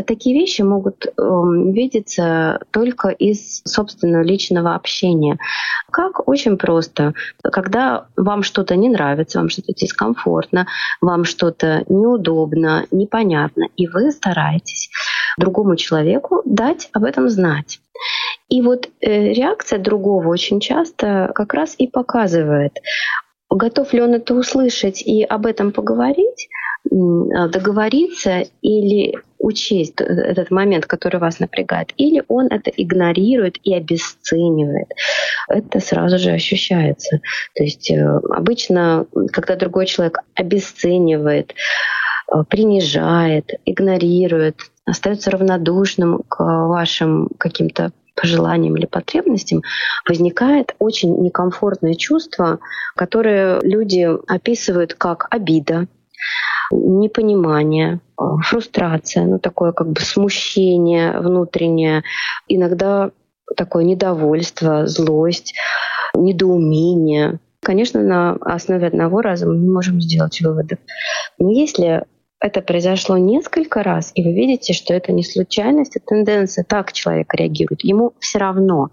Такие 0.07 0.39
вещи 0.39 0.63
могут 0.63 1.07
э, 1.07 1.11
видеться 1.17 2.61
только 2.71 3.09
из 3.09 3.63
собственного 3.71 4.23
личного 4.23 4.75
общения. 4.75 5.39
Как? 5.91 6.29
Очень 6.29 6.57
просто. 6.57 7.15
Когда 7.43 8.07
вам 8.17 8.43
что-то 8.43 8.77
не 8.77 8.89
нравится, 8.89 9.39
вам 9.39 9.49
что-то 9.49 9.73
дискомфортно, 9.73 10.67
вам 11.01 11.25
что-то 11.25 11.85
неудобно, 11.89 12.87
непонятно, 12.91 13.65
и 13.77 13.87
вы 13.87 14.11
стараетесь 14.11 14.91
другому 15.39 15.77
человеку 15.77 16.43
дать 16.45 16.89
об 16.93 17.05
этом 17.05 17.29
знать. 17.29 17.81
И 18.49 18.63
вот 18.63 18.89
э, 19.01 19.33
реакция 19.33 19.79
другого 19.79 20.29
очень 20.29 20.61
часто 20.61 21.31
как 21.35 21.55
раз 21.55 21.75
и 21.79 21.87
показывает, 21.87 22.73
готов 23.49 23.93
ли 23.93 24.01
он 24.01 24.15
это 24.15 24.35
услышать 24.35 25.03
и 25.03 25.23
об 25.23 25.47
этом 25.47 25.73
поговорить, 25.73 26.49
договориться 26.85 28.45
или 28.63 29.15
учесть 29.39 30.01
этот 30.01 30.51
момент, 30.51 30.87
который 30.87 31.19
вас 31.19 31.41
напрягает, 31.41 31.93
или 31.97 32.23
он 32.29 32.47
это 32.47 32.71
игнорирует 32.71 33.59
и 33.65 33.75
обесценивает. 33.75 34.89
Это 35.49 35.81
сразу 35.81 36.19
же 36.19 36.31
ощущается. 36.31 37.21
То 37.55 37.65
есть 37.65 37.91
э, 37.91 38.21
обычно, 38.31 39.07
когда 39.33 39.57
другой 39.57 39.87
человек 39.87 40.19
обесценивает, 40.35 41.55
э, 42.33 42.45
принижает, 42.49 43.51
игнорирует, 43.65 44.57
остается 44.85 45.31
равнодушным 45.31 46.23
к 46.29 46.45
вашим 46.67 47.31
каким-то 47.39 47.93
пожеланиям 48.15 48.77
или 48.77 48.87
потребностям, 48.87 49.63
возникает 50.07 50.75
очень 50.79 51.17
некомфортное 51.23 51.95
чувство, 51.95 52.59
которое 52.95 53.61
люди 53.63 54.07
описывают 54.29 54.95
как 54.95 55.27
обида, 55.31 55.87
непонимание, 56.71 58.01
э, 58.19 58.23
фрустрация, 58.43 59.27
ну 59.27 59.39
такое 59.39 59.73
как 59.73 59.89
бы 59.89 60.01
смущение 60.01 61.19
внутреннее, 61.19 62.03
иногда 62.49 63.11
такое 63.57 63.85
недовольство, 63.85 64.87
злость, 64.87 65.55
недоумение. 66.15 67.41
Конечно, 67.63 68.03
на 68.03 68.33
основе 68.41 68.87
одного 68.87 69.21
раза 69.21 69.47
мы 69.47 69.57
не 69.57 69.69
можем 69.69 70.01
сделать 70.01 70.41
выводов. 70.41 70.79
Но 71.39 71.51
если 71.51 72.05
это 72.41 72.63
произошло 72.63 73.19
несколько 73.19 73.83
раз, 73.83 74.13
и 74.15 74.23
вы 74.23 74.33
видите, 74.33 74.73
что 74.73 74.95
это 74.95 75.13
не 75.13 75.23
случайность, 75.23 75.97
а 75.97 76.01
тенденция, 76.01 76.65
так 76.65 76.93
человек 76.93 77.35
реагирует, 77.35 77.85
ему 77.85 78.15
все 78.19 78.39
равно. 78.39 78.89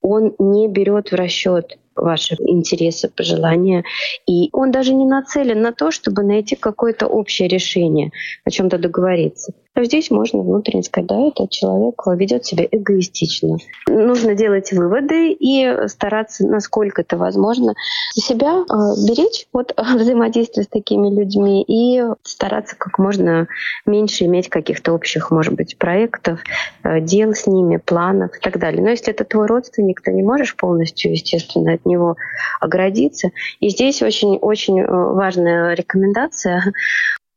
Он 0.00 0.34
не 0.38 0.68
берет 0.68 1.12
в 1.12 1.14
расчет 1.14 1.78
ваши 1.96 2.34
интересы, 2.46 3.08
пожелания. 3.08 3.84
И 4.26 4.48
он 4.52 4.70
даже 4.70 4.94
не 4.94 5.04
нацелен 5.04 5.60
на 5.60 5.72
то, 5.72 5.90
чтобы 5.90 6.22
найти 6.22 6.56
какое-то 6.56 7.06
общее 7.06 7.48
решение, 7.48 8.10
о 8.44 8.50
чем-то 8.50 8.78
договориться. 8.78 9.52
А 9.74 9.84
здесь 9.84 10.10
можно 10.10 10.42
внутренне 10.42 10.82
сказать, 10.82 11.08
да, 11.08 11.28
этот 11.28 11.50
человек 11.50 12.02
ведет 12.06 12.44
себя 12.44 12.66
эгоистично. 12.70 13.56
Нужно 13.88 14.34
делать 14.34 14.70
выводы 14.70 15.32
и 15.32 15.88
стараться, 15.88 16.46
насколько 16.46 17.00
это 17.00 17.16
возможно, 17.16 17.74
себя 18.14 18.64
э, 18.68 18.74
беречь 19.08 19.46
от 19.52 19.72
взаимодействия 19.78 20.64
с 20.64 20.68
такими 20.68 21.08
людьми 21.08 21.64
и 21.66 22.02
стараться 22.22 22.76
как 22.76 22.98
можно 22.98 23.48
меньше 23.86 24.24
иметь 24.26 24.50
каких-то 24.50 24.92
общих, 24.92 25.30
может 25.30 25.54
быть, 25.54 25.78
проектов, 25.78 26.40
э, 26.84 27.00
дел 27.00 27.32
с 27.32 27.46
ними, 27.46 27.78
планов 27.78 28.36
и 28.36 28.40
так 28.40 28.58
далее. 28.58 28.82
Но 28.82 28.90
если 28.90 29.10
это 29.14 29.24
твой 29.24 29.46
родственник, 29.46 30.02
ты 30.02 30.12
не 30.12 30.22
можешь 30.22 30.54
полностью, 30.54 31.12
естественно, 31.12 31.72
от 31.72 31.86
него 31.86 32.16
оградиться. 32.60 33.30
И 33.60 33.70
здесь 33.70 34.02
очень-очень 34.02 34.80
э, 34.80 34.86
важная 34.86 35.72
рекомендация. 35.72 36.62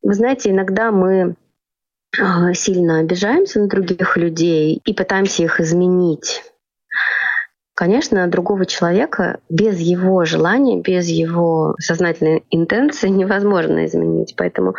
Вы 0.04 0.14
знаете, 0.14 0.50
иногда 0.50 0.92
мы 0.92 1.22
а, 1.22 1.36
сильно 2.54 3.00
обижаемся 3.00 3.60
на 3.60 3.68
других 3.68 4.18
людей 4.18 4.82
и 4.84 4.94
пытаемся 4.94 5.44
их 5.44 5.60
изменить. 5.60 6.44
Конечно, 7.76 8.26
другого 8.28 8.66
человека 8.66 9.40
без 9.50 9.80
его 9.80 10.24
желания, 10.24 10.80
без 10.80 11.08
его 11.10 11.76
сознательной 11.78 12.46
интенции 12.50 13.10
невозможно 13.10 13.86
изменить. 13.86 14.36
Поэтому 14.38 14.76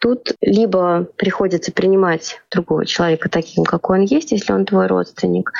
Тут 0.00 0.32
либо 0.40 1.08
приходится 1.16 1.72
принимать 1.72 2.40
другого 2.50 2.86
человека 2.86 3.28
таким, 3.28 3.64
какой 3.64 3.98
он 3.98 4.04
есть, 4.04 4.30
если 4.30 4.52
он 4.52 4.64
твой 4.64 4.86
родственник, 4.86 5.52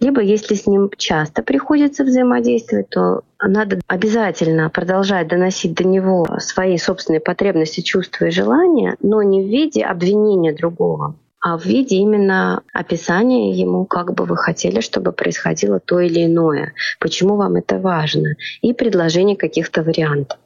либо 0.00 0.22
если 0.22 0.54
с 0.54 0.66
ним 0.66 0.90
часто 0.96 1.42
приходится 1.42 2.04
взаимодействовать, 2.04 2.88
то 2.88 3.22
надо 3.40 3.80
обязательно 3.86 4.70
продолжать 4.70 5.28
доносить 5.28 5.74
до 5.74 5.84
него 5.84 6.26
свои 6.38 6.78
собственные 6.78 7.20
потребности, 7.20 7.82
чувства 7.82 8.26
и 8.26 8.30
желания, 8.30 8.96
но 9.00 9.22
не 9.22 9.44
в 9.44 9.48
виде 9.48 9.82
обвинения 9.82 10.54
другого, 10.54 11.16
а 11.40 11.58
в 11.58 11.66
виде 11.66 11.96
именно 11.96 12.62
описания 12.72 13.52
ему, 13.52 13.84
как 13.84 14.14
бы 14.14 14.24
вы 14.24 14.36
хотели, 14.36 14.80
чтобы 14.80 15.12
происходило 15.12 15.80
то 15.80 16.00
или 16.00 16.24
иное, 16.24 16.72
почему 16.98 17.36
вам 17.36 17.56
это 17.56 17.78
важно, 17.78 18.36
и 18.62 18.72
предложение 18.72 19.36
каких-то 19.36 19.82
вариантов. 19.82 20.38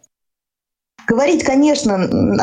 Говорить, 1.07 1.45
конечно, 1.45 1.95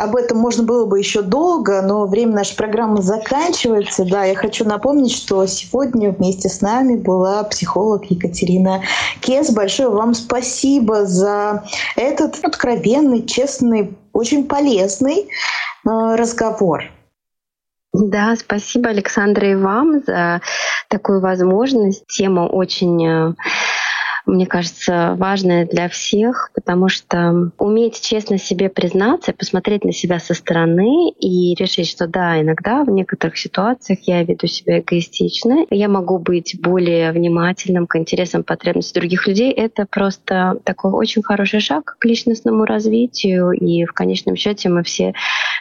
об 0.02 0.16
этом 0.16 0.38
можно 0.38 0.62
было 0.62 0.86
бы 0.86 0.98
еще 0.98 1.20
долго, 1.20 1.82
но 1.82 2.06
время 2.06 2.36
нашей 2.36 2.56
программы 2.56 3.02
заканчивается. 3.02 4.06
Да, 4.06 4.24
я 4.24 4.34
хочу 4.34 4.64
напомнить, 4.64 5.12
что 5.12 5.44
сегодня 5.46 6.10
вместе 6.10 6.48
с 6.48 6.62
нами 6.62 6.96
была 6.96 7.44
психолог 7.44 8.06
Екатерина 8.06 8.82
Кес. 9.20 9.50
Большое 9.50 9.90
вам 9.90 10.14
спасибо 10.14 11.04
за 11.04 11.64
этот 11.94 12.42
откровенный, 12.42 13.26
честный, 13.26 13.94
очень 14.14 14.46
полезный 14.46 15.28
э, 15.86 16.14
разговор. 16.16 16.84
Да, 17.92 18.34
спасибо, 18.34 18.88
Александра, 18.88 19.48
и 19.48 19.54
вам 19.54 20.02
за 20.04 20.40
такую 20.88 21.20
возможность. 21.20 22.04
Тема 22.08 22.46
очень 22.46 23.06
э, 23.06 23.34
мне 24.26 24.46
кажется, 24.46 25.14
важное 25.18 25.66
для 25.66 25.88
всех, 25.88 26.50
потому 26.54 26.88
что 26.88 27.50
уметь 27.58 28.00
честно 28.00 28.38
себе 28.38 28.70
признаться, 28.70 29.32
посмотреть 29.32 29.84
на 29.84 29.92
себя 29.92 30.18
со 30.18 30.34
стороны 30.34 31.10
и 31.10 31.54
решить, 31.54 31.88
что 31.88 32.06
да, 32.06 32.40
иногда 32.40 32.84
в 32.84 32.90
некоторых 32.90 33.36
ситуациях 33.36 34.00
я 34.02 34.22
веду 34.22 34.46
себя 34.46 34.80
эгоистично, 34.80 35.66
я 35.70 35.88
могу 35.88 36.18
быть 36.18 36.58
более 36.60 37.12
внимательным 37.12 37.86
к 37.86 37.96
интересам, 37.96 38.44
потребностям 38.44 39.02
других 39.02 39.26
людей, 39.26 39.52
это 39.52 39.86
просто 39.86 40.58
такой 40.64 40.92
очень 40.92 41.22
хороший 41.22 41.60
шаг 41.60 41.96
к 41.98 42.04
личностному 42.04 42.64
развитию, 42.64 43.50
и 43.52 43.84
в 43.84 43.92
конечном 43.92 44.36
счете 44.36 44.68
мы 44.68 44.82
все 44.82 45.12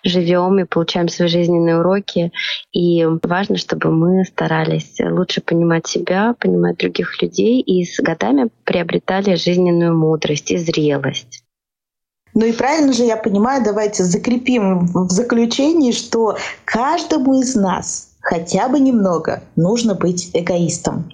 живем 0.03 0.59
и 0.59 0.65
получаем 0.65 1.07
свои 1.09 1.27
жизненные 1.27 1.79
уроки, 1.79 2.31
и 2.71 3.05
важно, 3.23 3.57
чтобы 3.57 3.91
мы 3.91 4.23
старались 4.25 4.97
лучше 4.99 5.41
понимать 5.41 5.87
себя, 5.87 6.35
понимать 6.39 6.77
других 6.77 7.21
людей, 7.21 7.61
и 7.61 7.83
с 7.83 7.99
годами 7.99 8.49
приобретали 8.63 9.35
жизненную 9.35 9.97
мудрость 9.97 10.51
и 10.51 10.57
зрелость. 10.57 11.43
Ну 12.33 12.45
и 12.45 12.51
правильно 12.51 12.93
же 12.93 13.03
я 13.03 13.17
понимаю, 13.17 13.63
давайте 13.63 14.03
закрепим 14.03 14.87
в 14.87 15.09
заключении, 15.09 15.91
что 15.91 16.37
каждому 16.65 17.39
из 17.39 17.55
нас 17.55 18.15
хотя 18.21 18.69
бы 18.69 18.79
немного 18.79 19.43
нужно 19.55 19.93
быть 19.93 20.31
эгоистом. 20.33 21.11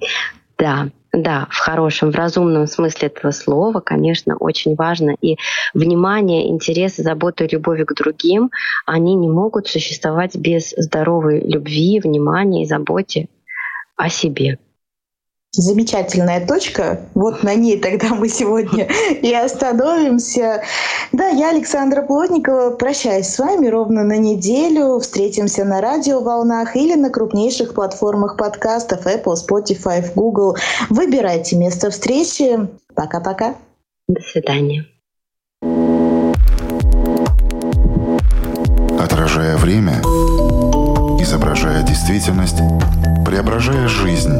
Да, 0.57 0.89
да, 1.11 1.47
в 1.49 1.57
хорошем, 1.57 2.11
в 2.11 2.15
разумном 2.15 2.67
смысле 2.67 3.07
этого 3.07 3.31
слова, 3.31 3.79
конечно, 3.79 4.37
очень 4.37 4.75
важно. 4.75 5.15
И 5.21 5.37
внимание, 5.73 6.49
интерес, 6.49 6.97
забота 6.97 7.45
и 7.45 7.53
любовь 7.53 7.83
к 7.85 7.93
другим, 7.95 8.51
они 8.85 9.15
не 9.15 9.29
могут 9.29 9.67
существовать 9.67 10.35
без 10.35 10.73
здоровой 10.77 11.41
любви, 11.41 11.99
внимания 11.99 12.63
и 12.63 12.67
заботы 12.67 13.27
о 13.95 14.09
себе. 14.09 14.59
Замечательная 15.51 16.45
точка. 16.45 16.99
Вот 17.15 17.41
на 17.41 17.55
ней 17.55 17.79
тогда 17.79 18.09
мы 18.09 18.29
сегодня 18.29 18.87
и 19.21 19.33
остановимся. 19.33 20.61
Да, 21.11 21.27
я 21.29 21.49
Александра 21.49 22.03
Плотникова. 22.03 22.75
Прощаюсь 22.75 23.29
с 23.29 23.39
вами 23.39 23.65
ровно 23.65 24.03
на 24.03 24.17
неделю. 24.17 24.99
Встретимся 24.99 25.65
на 25.65 25.81
радиоволнах 25.81 26.75
или 26.75 26.93
на 26.93 27.09
крупнейших 27.09 27.73
платформах 27.73 28.37
подкастов 28.37 29.07
Apple, 29.07 29.33
Spotify, 29.33 30.05
Google. 30.13 30.55
Выбирайте 30.91 31.55
место 31.55 31.89
встречи. 31.89 32.67
Пока-пока. 32.93 33.55
До 34.07 34.21
свидания. 34.21 34.85
Отражая 38.99 39.57
время, 39.57 39.99
изображая 41.19 41.81
действительность, 41.81 42.57
преображая 43.25 43.87
жизнь 43.87 44.39